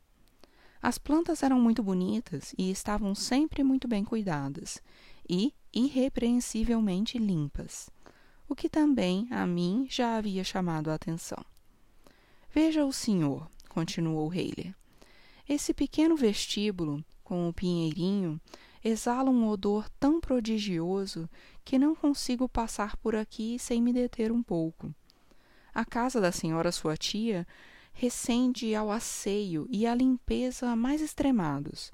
[0.80, 4.80] As plantas eram muito bonitas e estavam sempre muito bem cuidadas
[5.28, 7.90] e irrepreensivelmente limpas,
[8.54, 11.44] o que também a mim já havia chamado a atenção.
[12.52, 14.72] Veja o senhor, continuou Heiler.
[15.48, 18.40] Esse pequeno vestíbulo, com o pinheirinho,
[18.84, 21.28] exala um odor tão prodigioso
[21.64, 24.94] que não consigo passar por aqui sem me deter um pouco.
[25.74, 27.44] A casa da senhora sua tia
[27.92, 31.90] recende ao asseio e à limpeza mais extremados.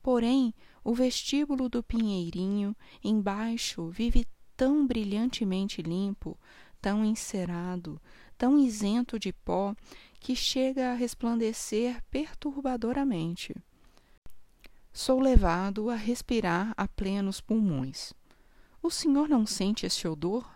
[0.00, 4.24] Porém, o vestíbulo do Pinheirinho, embaixo, vive
[4.56, 6.38] tão brilhantemente limpo,
[6.80, 8.00] tão encerado,
[8.38, 9.74] tão isento de pó,
[10.20, 13.54] que chega a resplandecer perturbadoramente
[14.96, 18.14] sou levado a respirar a plenos pulmões.
[18.82, 20.50] O senhor não sente esse odor?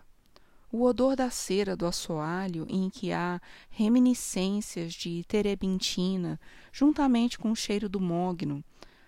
[0.71, 6.39] O odor da cera do assoalho, em que há reminiscências de terebintina,
[6.73, 8.63] juntamente com o cheiro do mogno,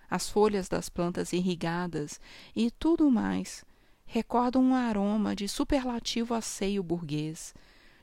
[0.08, 2.20] as folhas das plantas irrigadas
[2.54, 3.64] e tudo mais,
[4.06, 7.54] recordam um aroma de superlativo asseio burguês,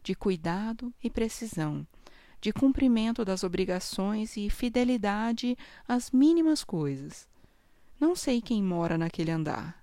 [0.04, 1.86] de cuidado e precisão,
[2.40, 7.28] de cumprimento das obrigações e fidelidade às mínimas coisas.
[8.00, 9.82] Não sei quem mora naquele andar,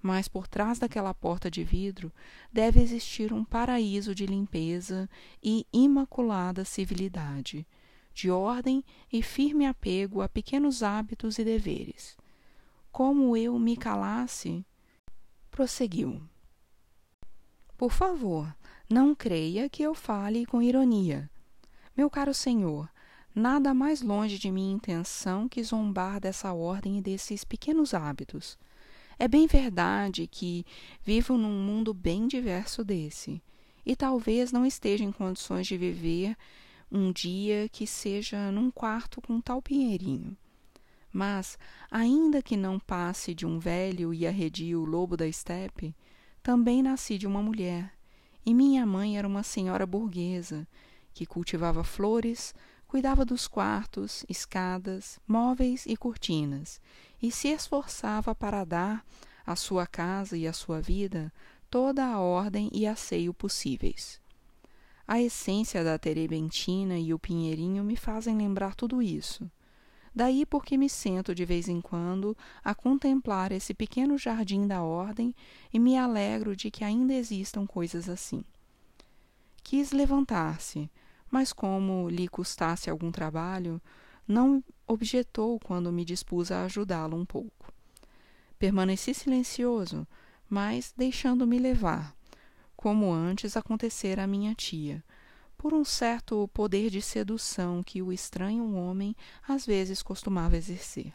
[0.00, 2.10] mas por trás daquela porta de vidro
[2.52, 5.08] deve existir um paraíso de limpeza
[5.42, 7.66] e imaculada civilidade,
[8.14, 12.16] de ordem e firme apego a pequenos hábitos e deveres.
[12.90, 14.64] Como eu me calasse,
[15.58, 16.22] prosseguiu.
[17.76, 18.56] Por favor,
[18.88, 21.28] não creia que eu fale com ironia.
[21.96, 22.88] Meu caro senhor,
[23.34, 28.56] nada mais longe de minha intenção que zombar dessa ordem e desses pequenos hábitos.
[29.18, 30.64] É bem verdade que
[31.02, 33.42] vivo num mundo bem diverso desse,
[33.84, 36.36] e talvez não esteja em condições de viver
[36.88, 40.36] um dia que seja num quarto com tal pinheirinho.
[41.12, 41.58] Mas,
[41.90, 45.94] ainda que não passe de um velho e arredio lobo da estepe,
[46.42, 47.92] também nasci de uma mulher,
[48.44, 50.66] e minha mãe era uma senhora burguesa,
[51.12, 52.54] que cultivava flores,
[52.86, 56.80] cuidava dos quartos, escadas, móveis e cortinas,
[57.20, 59.04] e se esforçava para dar
[59.46, 61.32] à sua casa e à sua vida
[61.70, 64.20] toda a ordem e asseio possíveis.
[65.06, 69.50] A essência da terebentina e o pinheirinho me fazem lembrar tudo isso.
[70.18, 75.32] Daí porque me sento de vez em quando a contemplar esse pequeno jardim da ordem
[75.72, 78.42] e me alegro de que ainda existam coisas assim.
[79.62, 80.90] Quis levantar-se,
[81.30, 83.80] mas como lhe custasse algum trabalho,
[84.26, 87.72] não objetou quando me dispus a ajudá-lo um pouco.
[88.58, 90.04] Permaneci silencioso,
[90.50, 92.12] mas deixando-me levar,
[92.76, 95.00] como antes acontecera à minha tia,
[95.58, 99.14] por um certo poder de sedução que o estranho homem
[99.46, 101.12] às vezes costumava exercer.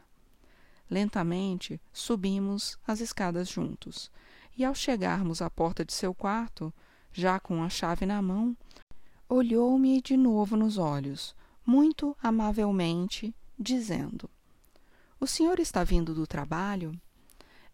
[0.89, 4.11] Lentamente subimos as escadas juntos,
[4.55, 6.73] e ao chegarmos à porta de seu quarto,
[7.13, 8.55] já com a chave na mão,
[9.29, 11.33] olhou-me de novo nos olhos,
[11.65, 14.29] muito amavelmente, dizendo:
[15.19, 16.99] O senhor está vindo do trabalho?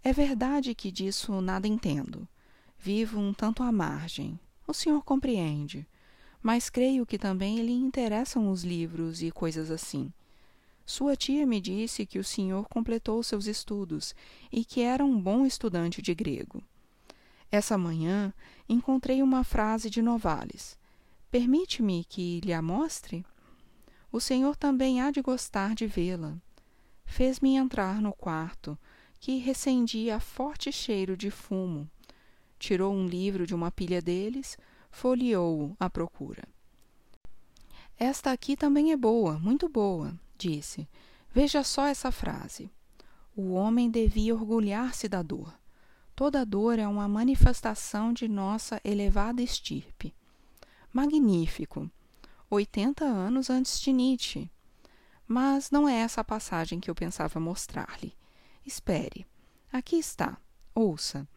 [0.04, 2.28] É verdade que disso nada entendo.
[2.78, 4.40] Vivo um tanto à margem.
[4.68, 5.86] O senhor compreende.
[6.42, 10.12] Mas creio que também lhe interessam os livros e coisas assim.
[10.86, 14.16] Sua tia me disse que o senhor completou seus estudos
[14.52, 16.64] e que era um bom estudante de grego.
[17.52, 18.34] Essa manhã
[18.68, 20.78] encontrei uma frase de Novales.
[21.30, 23.24] Permite-me que lhe a mostre?
[24.12, 26.38] O senhor também há de gostar de vê-la.
[27.06, 28.78] Fez-me entrar no quarto,
[29.20, 31.90] que recendia forte cheiro de fumo.
[32.58, 34.58] Tirou um livro de uma pilha deles,
[34.90, 36.48] folheou-o à procura.
[37.98, 40.88] Esta aqui também é boa, muito boa, disse.
[41.34, 42.72] Veja só essa frase.
[43.36, 45.54] O homem devia orgulhar-se da dor.
[46.16, 50.14] Toda dor é uma manifestação de nossa elevada estirpe.
[50.92, 51.90] Magnífico!
[52.50, 54.50] Oitenta anos antes de Nietzsche.
[55.28, 58.14] Mas não é essa a passagem que eu pensava mostrar-lhe.
[58.66, 59.26] Espere.
[59.72, 60.38] Aqui está.
[60.74, 61.28] Ouça.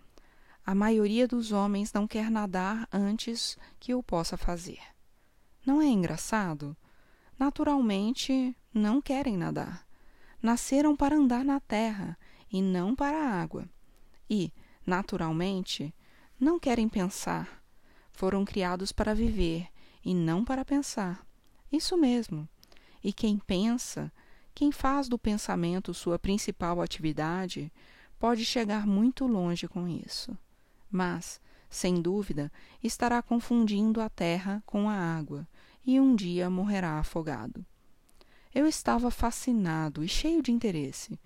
[0.64, 4.78] A maioria dos homens não quer nadar antes que eu possa fazer.
[5.66, 6.76] Não é engraçado?
[7.36, 9.84] Naturalmente, não querem nadar.
[10.40, 12.16] Nasceram para andar na terra
[12.50, 13.68] e não para a água.
[14.30, 14.52] E,
[14.86, 15.92] naturalmente,
[16.38, 17.60] não querem pensar.
[18.12, 19.68] Foram criados para viver
[20.04, 21.26] e não para pensar.
[21.72, 22.48] Isso mesmo.
[23.02, 24.12] E quem pensa,
[24.54, 27.72] quem faz do pensamento sua principal atividade,
[28.16, 30.38] pode chegar muito longe com isso.
[30.93, 31.40] Mas,
[31.70, 32.53] sem dúvida,
[32.84, 35.49] estará confundindo a terra com a água
[35.86, 37.64] e um dia morrerá afogado.
[38.55, 41.18] Eu estava fascinado e cheio de interesse,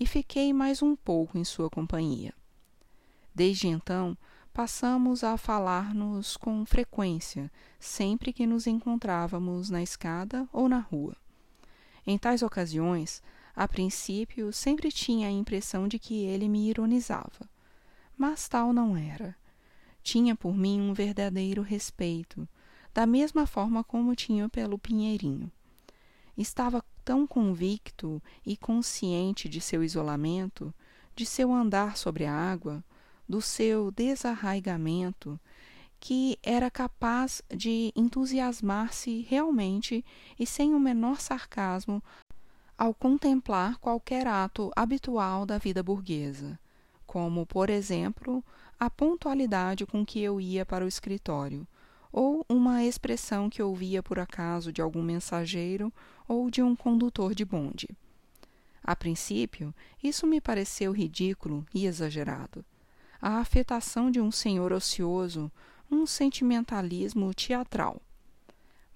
[0.00, 2.34] e fiquei mais um pouco em sua companhia.
[3.32, 4.18] Desde então,
[4.52, 11.16] passamos a falar-nos com frequência, sempre que nos encontrávamos na escada ou na rua.
[12.04, 13.22] Em tais ocasiões,
[13.54, 17.51] a princípio, sempre tinha a impressão de que ele me ironizava.
[18.16, 19.36] Mas tal não era.
[20.02, 22.48] Tinha por mim um verdadeiro respeito,
[22.92, 25.50] da mesma forma como tinha pelo Pinheirinho.
[26.36, 30.74] Estava tão convicto e consciente de seu isolamento,
[31.14, 32.84] de seu andar sobre a água,
[33.28, 35.38] do seu desarraigamento,
[36.00, 40.04] que era capaz de entusiasmar-se realmente
[40.38, 42.02] e sem o menor sarcasmo
[42.76, 46.58] ao contemplar qualquer ato habitual da vida burguesa,
[47.06, 48.44] como, por exemplo,
[48.78, 51.66] a pontualidade com que eu ia para o escritório,
[52.12, 55.92] ou uma expressão que ouvia por acaso de algum mensageiro
[56.28, 57.88] ou de um condutor de bonde.
[58.82, 62.64] A princípio, isso me pareceu ridículo e exagerado
[63.22, 65.48] a afetação de um senhor ocioso,
[65.88, 68.02] um sentimentalismo teatral.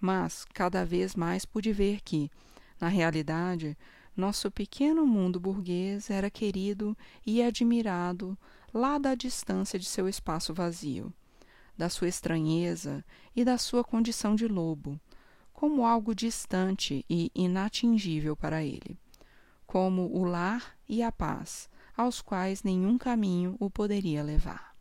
[0.01, 2.29] Mas cada vez mais pude ver que,
[2.81, 3.79] na realidade,
[4.17, 8.37] nosso pequeno mundo burguês era querido e admirado
[8.73, 11.13] lá da distância de seu espaço vazio,
[11.77, 13.05] da sua estranheza
[13.35, 14.99] e da sua condição de lobo,
[15.53, 18.99] como algo distante e inatingível para ele,
[19.67, 24.75] como o lar e a paz, aos quais nenhum caminho o poderia levar.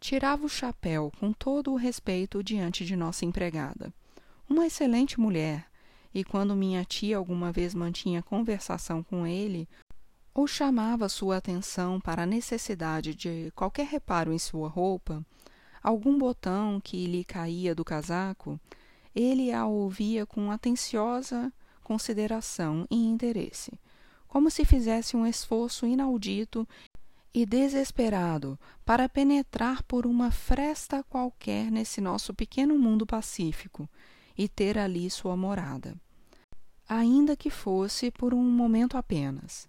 [0.00, 3.92] Tirava o chapéu com todo o respeito diante de nossa empregada.
[4.48, 5.67] Uma excelente mulher,
[6.18, 9.68] e quando minha tia alguma vez mantinha conversação com ele,
[10.34, 15.24] ou chamava sua atenção para a necessidade de qualquer reparo em sua roupa,
[15.80, 18.58] algum botão que lhe caía do casaco,
[19.14, 21.52] ele a ouvia com atenciosa
[21.84, 23.78] consideração e interesse,
[24.26, 26.66] como se fizesse um esforço inaudito
[27.32, 33.88] e desesperado para penetrar por uma fresta qualquer nesse nosso pequeno mundo pacífico
[34.36, 35.96] e ter ali sua morada.
[36.88, 39.68] Ainda que fosse por um momento apenas.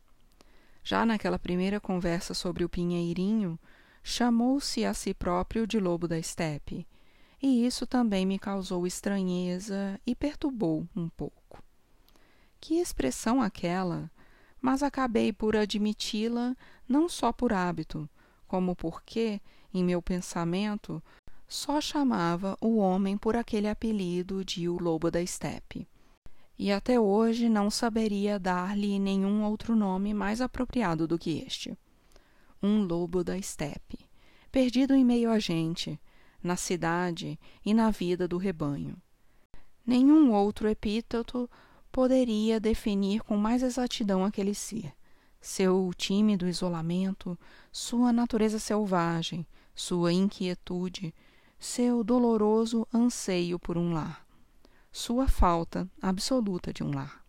[0.84, 3.60] Já naquela primeira conversa sobre o Pinheirinho,
[4.02, 6.88] chamou-se a si próprio de lobo da estepe,
[7.42, 11.62] e isso também me causou estranheza e perturbou um pouco.
[12.60, 14.10] Que expressão aquela!
[14.62, 16.56] mas acabei por admiti-la
[16.88, 18.10] não só por hábito,
[18.48, 19.40] como porque,
[19.74, 21.02] em meu pensamento,
[21.48, 25.88] só chamava o homem por aquele apelido de o lobo da estepe.
[26.62, 31.78] E até hoje não saberia dar-lhe nenhum outro nome mais apropriado do que este.
[32.62, 33.98] Um lobo da estepe,
[34.52, 35.98] perdido em meio a gente,
[36.44, 38.98] na cidade e na vida do rebanho.
[39.86, 41.50] Nenhum outro epíteto
[41.90, 44.94] poderia definir com mais exatidão aquele ser,
[45.40, 47.40] seu tímido isolamento,
[47.72, 51.16] sua natureza selvagem, sua inquietude,
[51.58, 54.28] seu doloroso anseio por um lar,
[54.92, 57.24] sua falta absoluta de um lar.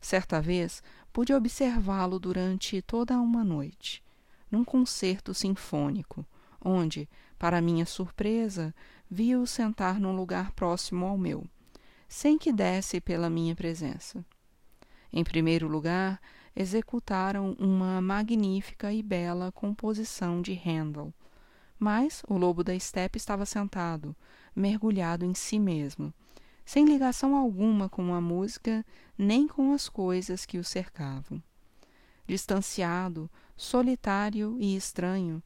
[0.00, 4.02] Certa vez pude observá-lo durante toda uma noite,
[4.50, 6.26] num concerto sinfônico,
[6.60, 7.08] onde,
[7.38, 8.74] para minha surpresa,
[9.10, 11.46] vi-o sentar num lugar próximo ao meu,
[12.08, 14.24] sem que desse pela minha presença.
[15.12, 16.20] Em primeiro lugar,
[16.54, 21.12] executaram uma magnífica e bela composição de Handel,
[21.78, 24.14] mas o lobo da estepe estava sentado,
[24.54, 26.12] mergulhado em si mesmo,
[26.64, 28.84] sem ligação alguma com a música
[29.18, 31.42] nem com as coisas que o cercavam.
[32.26, 35.42] Distanciado, solitário e estranho,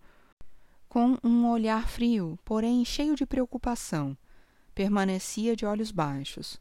[0.89, 4.17] com um olhar frio, porém cheio de preocupação,
[4.75, 6.61] permanecia de olhos baixos.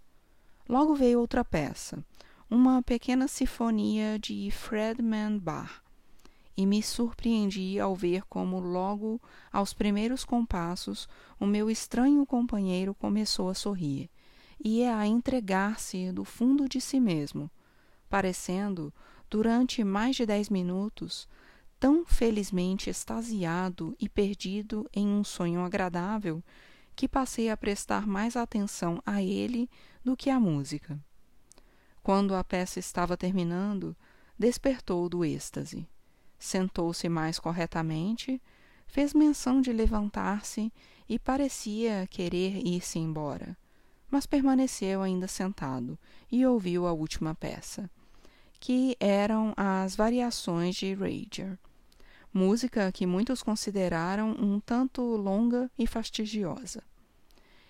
[0.68, 2.04] Logo veio outra peça,
[2.50, 5.82] uma pequena sinfonia de Fredman Bach,
[6.58, 11.08] e me surpreendi ao ver como logo aos primeiros compassos
[11.40, 14.10] o meu estranho companheiro começou a sorrir
[14.64, 17.50] e a entregar-se do fundo de si mesmo,
[18.10, 18.94] parecendo,
[19.30, 21.28] durante mais de dez minutos,
[21.80, 26.44] tão felizmente extasiado e perdido em um sonho agradável
[26.96, 29.70] que passei a prestar mais atenção a ele
[30.04, 30.98] do que à música.
[32.02, 33.96] Quando a peça estava terminando,
[34.38, 35.88] despertou do êxtase
[36.46, 38.42] sentou-se mais corretamente,
[38.86, 40.72] fez menção de levantar-se
[41.08, 43.58] e parecia querer ir-se embora,
[44.10, 45.98] mas permaneceu ainda sentado
[46.32, 47.90] e ouviu a última peça,
[48.60, 51.58] que eram as variações de Rager,
[52.34, 56.84] música que muitos consideraram um tanto longa e fastidiosa.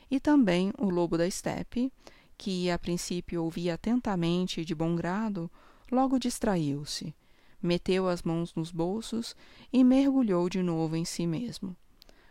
[0.10, 1.92] E também o Lobo da Steppe,
[2.38, 5.50] que a princípio ouvia atentamente e de bom grado,
[5.92, 7.14] logo distraiu-se
[7.66, 9.36] meteu as mãos nos bolsos
[9.74, 11.76] e mergulhou de novo em si mesmo.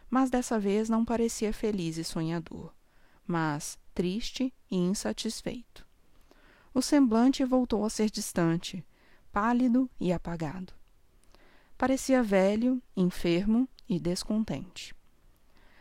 [0.09, 2.73] Mas dessa vez não parecia feliz e sonhador,
[3.27, 5.87] mas triste e insatisfeito.
[6.75, 8.85] O semblante voltou a ser distante,
[9.33, 10.73] pálido e apagado.
[11.79, 14.95] Parecia velho, enfermo e descontente.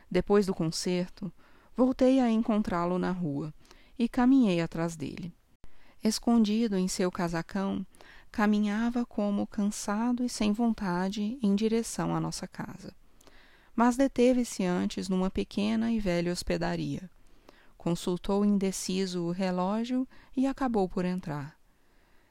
[0.09, 1.33] Depois do concerto,
[1.75, 3.51] voltei a encontrá-lo na rua
[3.97, 5.33] e caminhei atrás dele.
[6.03, 7.85] Escondido em seu casacão,
[8.31, 12.93] caminhava como cansado e sem vontade em direção à nossa casa.
[13.75, 17.09] Mas deteve-se antes numa pequena e velha hospedaria.
[17.83, 20.07] Consultou indeciso o relógio
[20.37, 21.53] e acabou por entrar.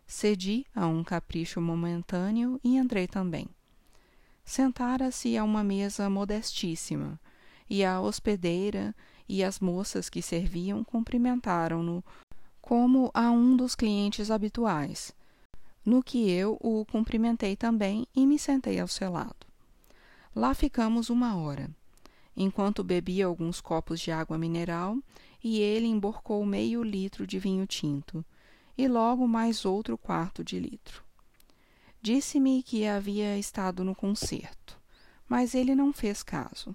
[0.06, 3.46] Cedi a um capricho momentâneo e entrei também.
[4.46, 7.20] Sentara-se a uma mesa modestíssima,
[7.68, 8.94] e a hospedeira
[9.28, 12.02] e as moças que serviam cumprimentaram-no
[12.62, 15.14] como a um dos clientes habituais,
[15.84, 19.46] no que eu o cumprimentei também e me sentei ao seu lado.
[20.34, 21.68] Lá ficamos uma hora,
[22.34, 24.96] enquanto bebia alguns copos de água mineral
[25.42, 28.24] e ele emborcou meio litro de vinho tinto
[28.76, 31.02] e logo mais outro quarto de litro.
[32.00, 34.78] Disse-me que havia estado no concerto,
[35.28, 36.74] mas ele não fez caso.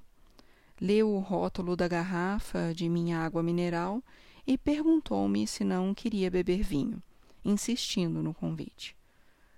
[0.79, 4.01] Leu o rótulo da garrafa de minha água mineral
[4.45, 7.01] e perguntou-me se não queria beber vinho,
[7.43, 8.95] insistindo no convite.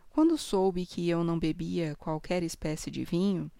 [0.10, 3.52] Quando soube que eu não bebia qualquer espécie de vinho,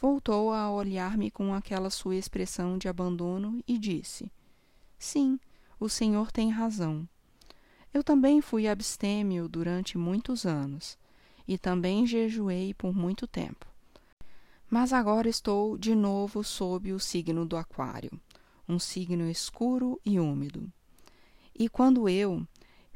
[0.00, 4.32] voltou a olhar-me com aquela sua expressão de abandono e disse:
[5.00, 5.40] Sim,
[5.80, 7.08] o senhor tem razão.
[7.92, 10.98] Eu também fui abstêmio durante muitos anos
[11.48, 13.66] e também jejuei por muito tempo.
[14.68, 18.12] Mas agora estou de novo sob o signo do Aquário,
[18.68, 20.70] um signo escuro e úmido.
[21.58, 22.46] E quando eu,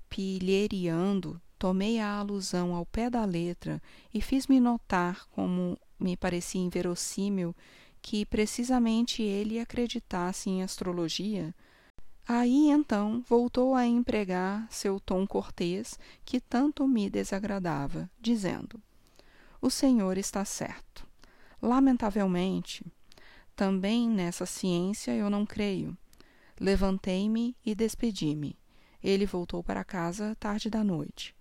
[0.08, 3.80] pilheriando tomei a alusão ao pé da letra
[4.12, 7.56] e fiz-me notar como me parecia inverossímil
[8.02, 11.54] que precisamente ele acreditasse em astrologia,
[12.26, 18.80] aí então voltou a empregar seu tom cortês que tanto me desagradava, dizendo:
[19.60, 21.06] O senhor está certo.
[21.60, 22.84] Lamentavelmente,
[23.56, 25.96] também nessa ciência eu não creio.
[26.60, 28.58] Levantei-me e despedi-me.
[29.02, 31.34] Ele voltou para casa tarde da noite.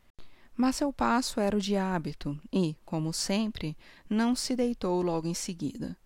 [0.55, 3.75] Mas seu passo era o de hábito e, como sempre,
[4.09, 5.97] não se deitou logo em seguida.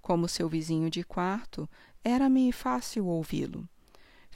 [0.00, 1.68] Como seu vizinho de quarto,
[2.04, 3.68] era-me fácil ouvi-lo,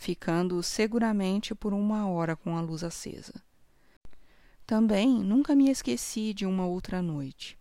[0.00, 3.34] ficando seguramente por uma hora com a luz acesa.
[4.66, 7.58] Também nunca me esqueci de uma outra noite.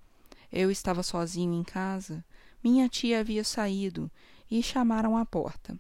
[0.50, 2.24] Eu estava sozinho em casa,
[2.64, 4.10] minha tia havia saído
[4.50, 5.78] e chamaram à porta.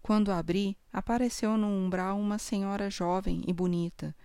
[0.00, 4.16] Quando abri, apareceu no umbral uma senhora jovem e bonita,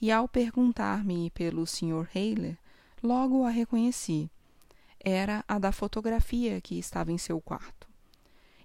[0.00, 2.08] e ao perguntar-me pelo Sr.
[2.14, 2.56] Heiler,
[3.02, 4.30] logo a reconheci.
[5.00, 7.85] Era a da fotografia que estava em seu quarto.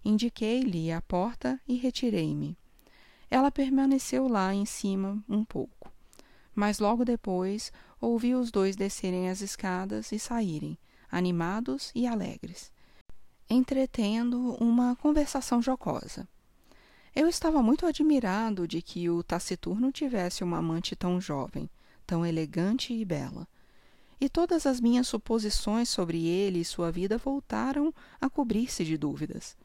[0.04, 2.58] Indiquei-lhe a porta e retirei-me.
[3.30, 5.92] Ela permaneceu lá em cima um pouco
[6.54, 10.78] mas logo depois ouvi os dois descerem as escadas e saírem,
[11.10, 12.72] animados e alegres,
[13.50, 16.28] entretendo uma conversação jocosa.
[17.16, 21.70] Eu estava muito admirado de que o taciturno tivesse uma amante tão jovem,
[22.08, 23.48] tão elegante e bela.
[24.20, 29.58] E todas as minhas suposições sobre ele e sua vida voltaram a cobrir-se de dúvidas.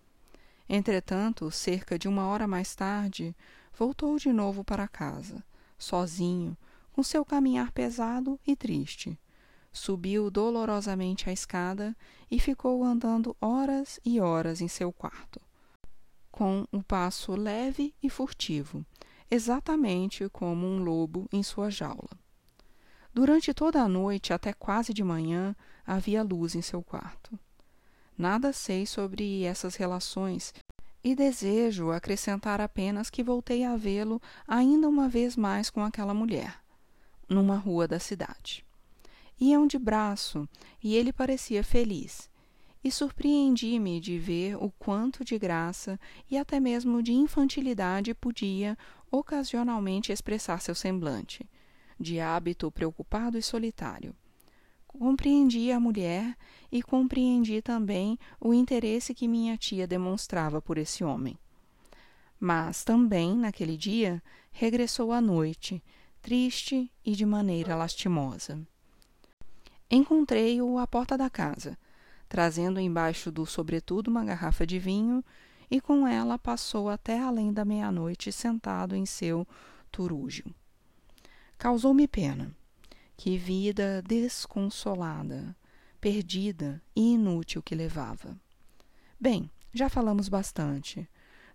[0.68, 3.36] Entretanto, cerca de uma hora mais tarde,
[3.76, 5.44] voltou de novo para casa,
[5.78, 6.56] sozinho,
[6.92, 9.18] com seu caminhar pesado e triste.
[9.72, 11.94] Subiu dolorosamente a escada
[12.30, 15.40] e ficou andando horas e horas em seu quarto,
[16.30, 18.84] com o passo leve e furtivo,
[19.30, 22.10] exatamente como um lobo em sua jaula.
[23.12, 25.54] Durante toda a noite, até quase de manhã,
[25.86, 27.38] havia luz em seu quarto.
[28.18, 30.54] Nada sei sobre essas relações
[31.04, 36.60] e desejo acrescentar apenas que voltei a vê-lo ainda uma vez mais com aquela mulher
[37.28, 38.64] numa rua da cidade.
[39.40, 40.48] Iam de braço
[40.82, 42.30] e ele parecia feliz.
[42.82, 45.98] E surpreendi-me de ver o quanto de graça
[46.30, 48.78] e até mesmo de infantilidade podia
[49.10, 51.48] ocasionalmente expressar seu semblante,
[51.98, 54.14] de hábito preocupado e solitário.
[54.98, 56.34] Compreendi a mulher
[56.72, 61.38] e compreendi também o interesse que minha tia demonstrava por esse homem.
[62.40, 65.82] Mas também, naquele dia, regressou à noite,
[66.22, 68.66] triste e de maneira lastimosa.
[69.90, 71.78] Encontrei-o à porta da casa,
[72.26, 75.22] trazendo embaixo do sobretudo uma garrafa de vinho,
[75.70, 79.46] e com ela passou até além da meia-noite sentado em seu
[79.92, 80.54] turúgio.
[81.58, 82.50] Causou-me pena.
[83.16, 85.56] Que vida desconsolada,
[86.00, 88.38] perdida e inútil que levava.
[89.18, 91.08] Bem, já falamos bastante.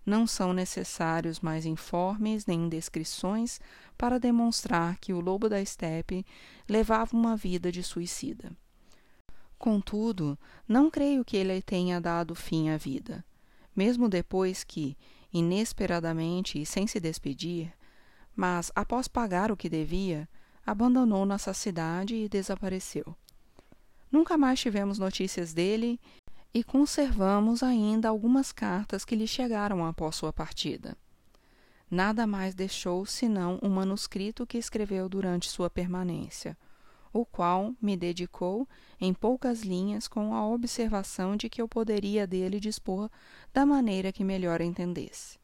[0.04, 3.60] Não são necessários mais informes nem descrições
[3.96, 6.26] para demonstrar que o lobo da estepe
[6.68, 8.50] levava uma vida de suicida.
[9.56, 10.36] Contudo,
[10.66, 13.24] não creio que ele tenha dado fim à vida,
[13.76, 14.96] mesmo depois que,
[15.32, 17.72] inesperadamente e sem se despedir,
[18.34, 20.28] mas após pagar o que devia,
[20.66, 23.16] abandonou nossa cidade e desapareceu.
[24.10, 25.98] Nunca mais tivemos notícias dele
[26.54, 30.96] e conservamos ainda algumas cartas que lhe chegaram após sua partida.
[31.90, 36.56] Nada mais deixou senão um manuscrito que escreveu durante sua permanência,
[37.12, 38.66] o qual me dedicou
[39.00, 43.10] em poucas linhas com a observação de que eu poderia dele dispor
[43.52, 45.41] da maneira que melhor entendesse.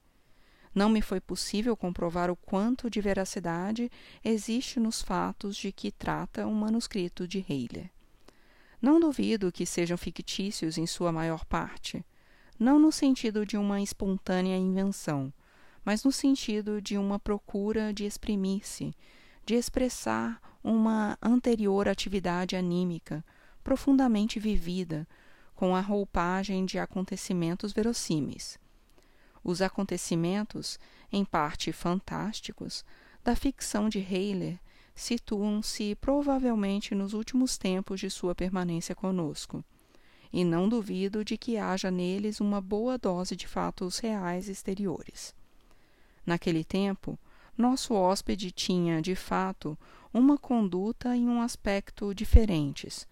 [0.74, 3.90] Não me foi possível comprovar o quanto de veracidade
[4.24, 7.90] existe nos fatos de que trata um manuscrito de Heiler.
[8.80, 12.04] Não duvido que sejam fictícios em sua maior parte,
[12.58, 15.32] não no sentido de uma espontânea invenção,
[15.84, 18.94] mas no sentido de uma procura de exprimir-se,
[19.44, 23.24] de expressar uma anterior atividade anímica,
[23.64, 25.08] profundamente vivida,
[25.54, 28.58] com a roupagem de acontecimentos verossímeis.
[29.48, 30.78] Os acontecimentos,
[31.10, 32.84] em parte fantásticos,
[33.24, 34.60] da ficção de Heiler
[34.94, 39.64] situam-se provavelmente nos últimos tempos de sua permanência conosco,
[40.30, 45.34] e não duvido de que haja neles uma boa dose de fatos reais exteriores.
[46.26, 47.18] Naquele tempo,
[47.56, 49.78] nosso hóspede tinha, de fato,
[50.12, 53.08] uma conduta e um aspecto diferentes.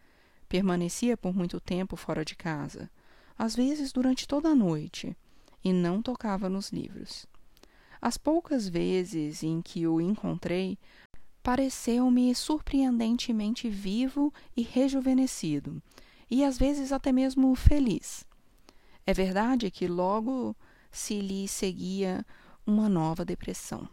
[0.51, 2.91] Permanecia por muito tempo fora de casa,
[3.39, 5.16] às vezes durante toda a noite,
[5.67, 7.27] e não tocava nos livros.
[8.01, 10.79] As poucas vezes em que o encontrei,
[11.43, 15.83] pareceu-me surpreendentemente vivo e rejuvenescido,
[16.31, 18.25] e às vezes até mesmo feliz.
[19.05, 20.55] É verdade que logo
[20.93, 22.25] se lhe seguia
[22.64, 23.89] uma nova depressão,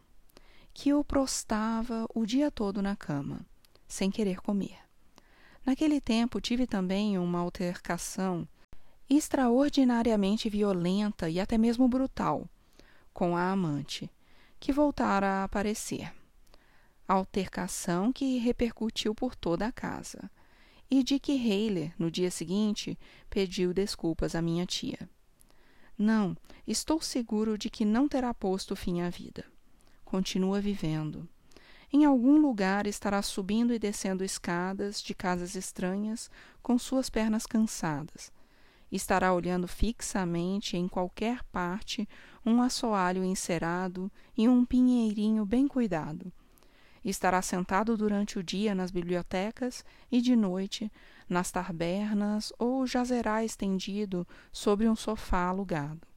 [0.76, 3.44] que o prostava o dia todo na cama,
[3.88, 4.78] sem querer comer.
[5.66, 8.48] Naquele tempo tive também uma altercação
[9.18, 12.48] extraordinariamente violenta e até mesmo brutal
[13.14, 14.10] com a amante,
[14.60, 16.12] que voltara a aparecer
[17.08, 20.30] altercação que repercutiu por toda a casa
[20.90, 22.98] e de que Heiler, no dia seguinte,
[23.30, 25.10] pediu desculpas à minha tia.
[25.98, 26.36] Não,
[26.68, 29.46] estou seguro de que não terá posto fim à vida.
[30.06, 31.28] Continua vivendo.
[31.92, 36.30] Em algum lugar estará subindo e descendo escadas de casas estranhas
[36.62, 38.32] com suas pernas cansadas.
[38.94, 42.08] Estará olhando fixamente em qualquer parte
[42.46, 46.32] um assoalho encerado e um pinheirinho bem cuidado
[47.04, 50.90] Estará sentado durante o dia nas bibliotecas e de noite
[51.28, 56.08] nas tabernas ou jazerá estendido sobre um sofá alugado,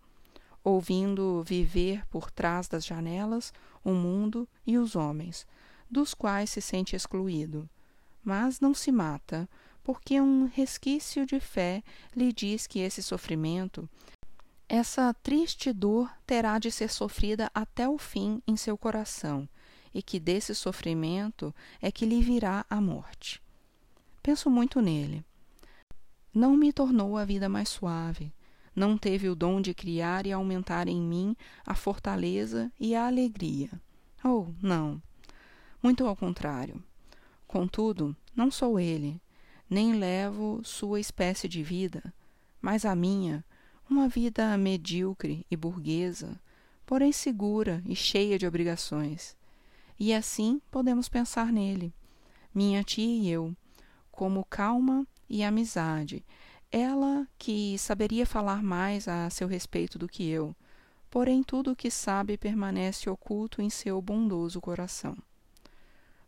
[0.62, 3.52] ouvindo viver por trás das janelas
[3.82, 5.46] o mundo e os homens,
[5.90, 7.68] dos quais se sente excluído.
[8.22, 9.48] Mas não se mata,
[9.86, 11.80] porque um resquício de fé
[12.12, 13.88] lhe diz que esse sofrimento,
[14.68, 19.48] essa triste dor terá de ser sofrida até o fim em seu coração,
[19.94, 23.40] e que desse sofrimento é que lhe virá a morte.
[24.24, 25.24] Penso muito nele.
[26.34, 28.34] Não me tornou a vida mais suave,
[28.74, 33.70] não teve o dom de criar e aumentar em mim a fortaleza e a alegria.
[34.24, 35.00] Oh, não.
[35.80, 36.82] Muito ao contrário.
[37.46, 39.20] Contudo, não sou ele,
[39.68, 42.12] nem levo sua espécie de vida,
[42.60, 43.44] mas a minha,
[43.88, 46.40] uma vida medíocre e burguesa,
[46.84, 49.36] porém segura e cheia de obrigações
[49.98, 51.92] e assim podemos pensar nele,
[52.54, 53.54] minha tia e eu,
[54.10, 56.24] como calma e amizade,
[56.70, 60.54] ela que saberia falar mais a seu respeito do que eu,
[61.10, 65.16] porém tudo o que sabe permanece oculto em seu bondoso coração.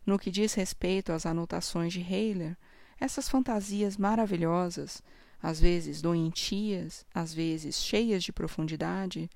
[0.05, 2.57] No que diz respeito às anotações de Heiler,
[2.99, 5.01] essas fantasias maravilhosas,
[5.41, 9.29] às vezes doentias, às vezes cheias de profundidade,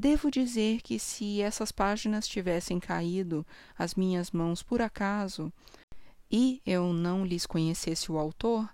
[0.00, 3.46] Devo dizer que se essas páginas tivessem caído
[3.78, 5.52] às minhas mãos por acaso
[6.30, 8.66] e eu não lhes conhecesse o autor,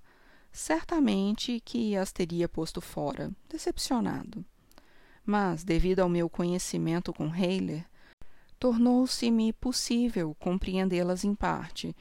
[0.53, 4.45] certamente que as teria posto fora, decepcionado.
[5.24, 7.85] Mas, devido ao meu conhecimento com Heiler,
[8.57, 11.93] tornou-se-me possível compreendê-las em parte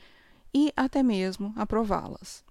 [0.56, 2.46] e até mesmo aprová-las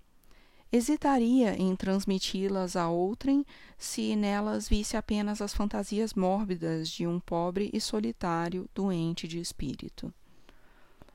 [0.77, 3.47] hesitaria em transmiti-las a outrem
[3.79, 10.13] se nelas visse apenas as fantasias mórbidas de um pobre e solitário doente de espírito.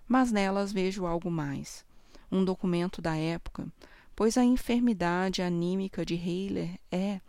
[0.07, 1.85] Mas nelas vejo algo mais,
[2.31, 3.67] um documento da época,
[4.15, 7.19] pois a enfermidade anímica de Heiler é,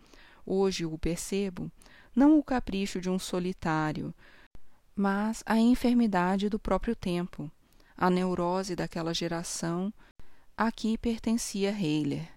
[0.47, 1.69] hoje o percebo,
[2.15, 4.15] não o capricho de um solitário,
[4.95, 7.51] mas a enfermidade do próprio tempo,
[8.01, 9.93] a neurose daquela geração
[10.57, 12.29] Aqui pertencia Heiler.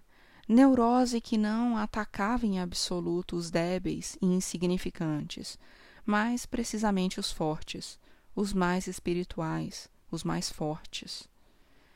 [0.47, 5.57] Neurose que não atacava em absoluto os débeis e insignificantes,
[6.05, 7.99] mas precisamente os fortes,
[8.33, 11.27] os mais espirituais, os mais fortes.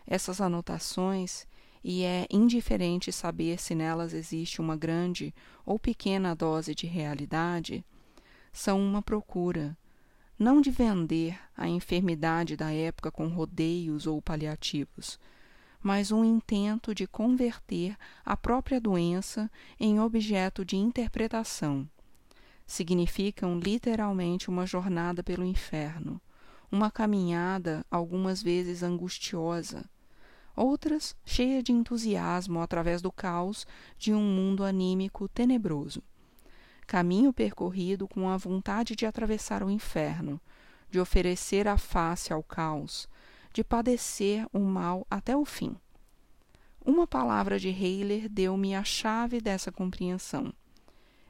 [0.06, 1.48] Essas anotações,
[1.84, 5.34] e é indiferente saber se nelas existe uma grande
[5.66, 7.86] ou pequena dose de realidade,
[8.52, 9.78] são uma procura,
[10.38, 15.20] não de vender a enfermidade da época com rodeios ou paliativos,
[15.82, 21.90] mas um intento de converter a própria doença em objeto de interpretação.
[22.66, 26.22] Significam literalmente uma jornada pelo inferno,
[26.72, 29.90] uma caminhada algumas vezes angustiosa,
[30.56, 33.66] outras cheia de entusiasmo através do caos
[33.98, 36.04] de um mundo anímico tenebroso.
[36.88, 40.40] Caminho percorrido com a vontade de atravessar o inferno,
[40.90, 43.10] de oferecer a face ao caos,
[43.52, 45.76] de padecer o mal até o fim.
[46.86, 50.54] Uma palavra de Heiler deu-me a chave dessa compreensão.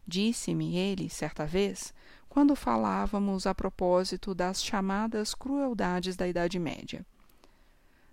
[0.05, 1.91] Disse-me ele, certa vez,
[2.30, 7.03] quando falávamos a propósito das chamadas crueldades da Idade Média.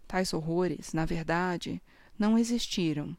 [0.08, 1.82] Tais horrores, na verdade,
[2.18, 3.14] não existiram.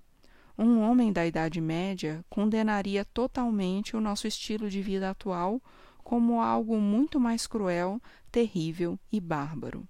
[0.57, 5.61] Um homem da Idade Média condenaria totalmente o nosso estilo de vida atual
[6.01, 8.01] como algo muito mais cruel,
[8.31, 9.85] terrível e bárbaro.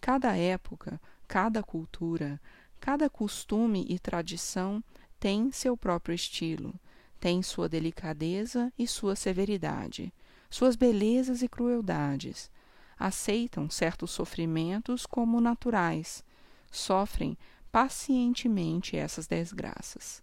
[0.00, 2.40] Cada época, cada cultura,
[2.80, 4.82] cada costume e tradição
[5.20, 6.74] tem seu próprio estilo,
[7.20, 10.12] tem sua delicadeza e sua severidade,
[10.48, 12.50] suas belezas e crueldades.
[12.98, 16.24] Aceitam certos sofrimentos como naturais,
[16.70, 17.36] sofrem
[17.72, 20.22] pacientemente essas desgraças.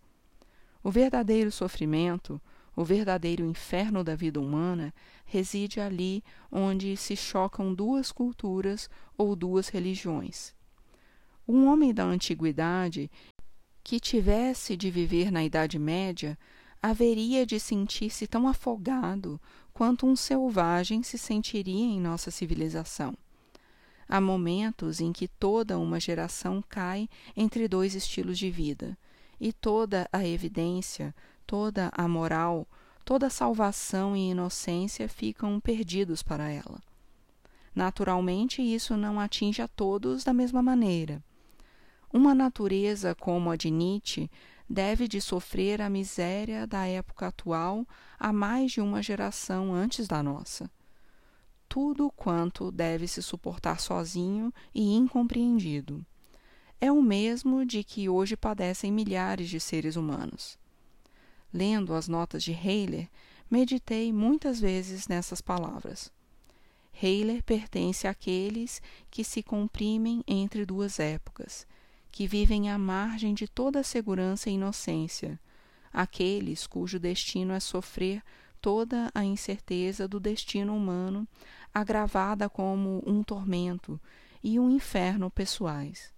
[0.83, 2.39] O verdadeiro sofrimento,
[2.75, 4.93] o verdadeiro inferno da vida humana
[5.25, 10.53] reside ali onde se chocam duas culturas ou duas religiões.
[11.47, 13.09] Um homem da antiguidade
[13.83, 16.37] que tivesse de viver na Idade Média
[16.81, 19.41] haveria de sentir-se tão afogado
[19.73, 23.17] quanto um selvagem se sentiria em nossa civilização.
[24.11, 27.07] Há momentos em que toda uma geração cai
[27.37, 28.97] entre dois estilos de vida,
[29.39, 31.13] e toda a evidência,
[31.45, 32.67] toda a moral,
[33.05, 36.81] toda a salvação e inocência ficam perdidos para ela.
[37.75, 41.23] Naturalmente, isso não atinge a todos da mesma maneira.
[42.11, 44.27] Uma natureza como a de Nietzsche
[44.67, 47.87] deve de sofrer a miséria da época atual
[48.19, 50.69] há mais de uma geração antes da nossa.
[51.69, 56.03] Tudo quanto deve se suportar sozinho e incompreendido.
[56.81, 60.57] É o mesmo de que hoje padecem milhares de seres humanos.
[61.53, 63.07] Lendo as notas de Heiler,
[63.49, 66.11] meditei muitas vezes nessas palavras.
[67.01, 71.67] Heiler pertence àqueles que se comprimem entre duas épocas,
[72.11, 75.39] que vivem à margem de toda segurança e inocência,
[75.93, 78.23] aqueles cujo destino é sofrer
[78.61, 81.27] toda a incerteza do destino humano,
[81.73, 83.99] agravada como um tormento
[84.43, 86.13] e um inferno pessoais.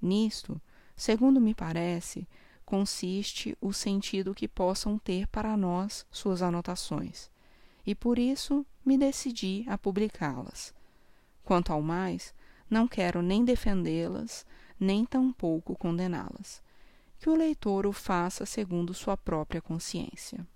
[0.00, 0.60] Nisto,
[0.96, 2.26] segundo me parece,
[2.64, 7.30] consiste o sentido que possam ter para nós suas anotações
[7.88, 10.74] e por isso me decidi a publicá-las.
[11.42, 12.34] Quanto ao mais,
[12.68, 14.44] não quero nem defendê-las,
[14.78, 16.62] nem tampouco condená-las.
[17.18, 20.46] Que o leitor o faça segundo sua própria consciência.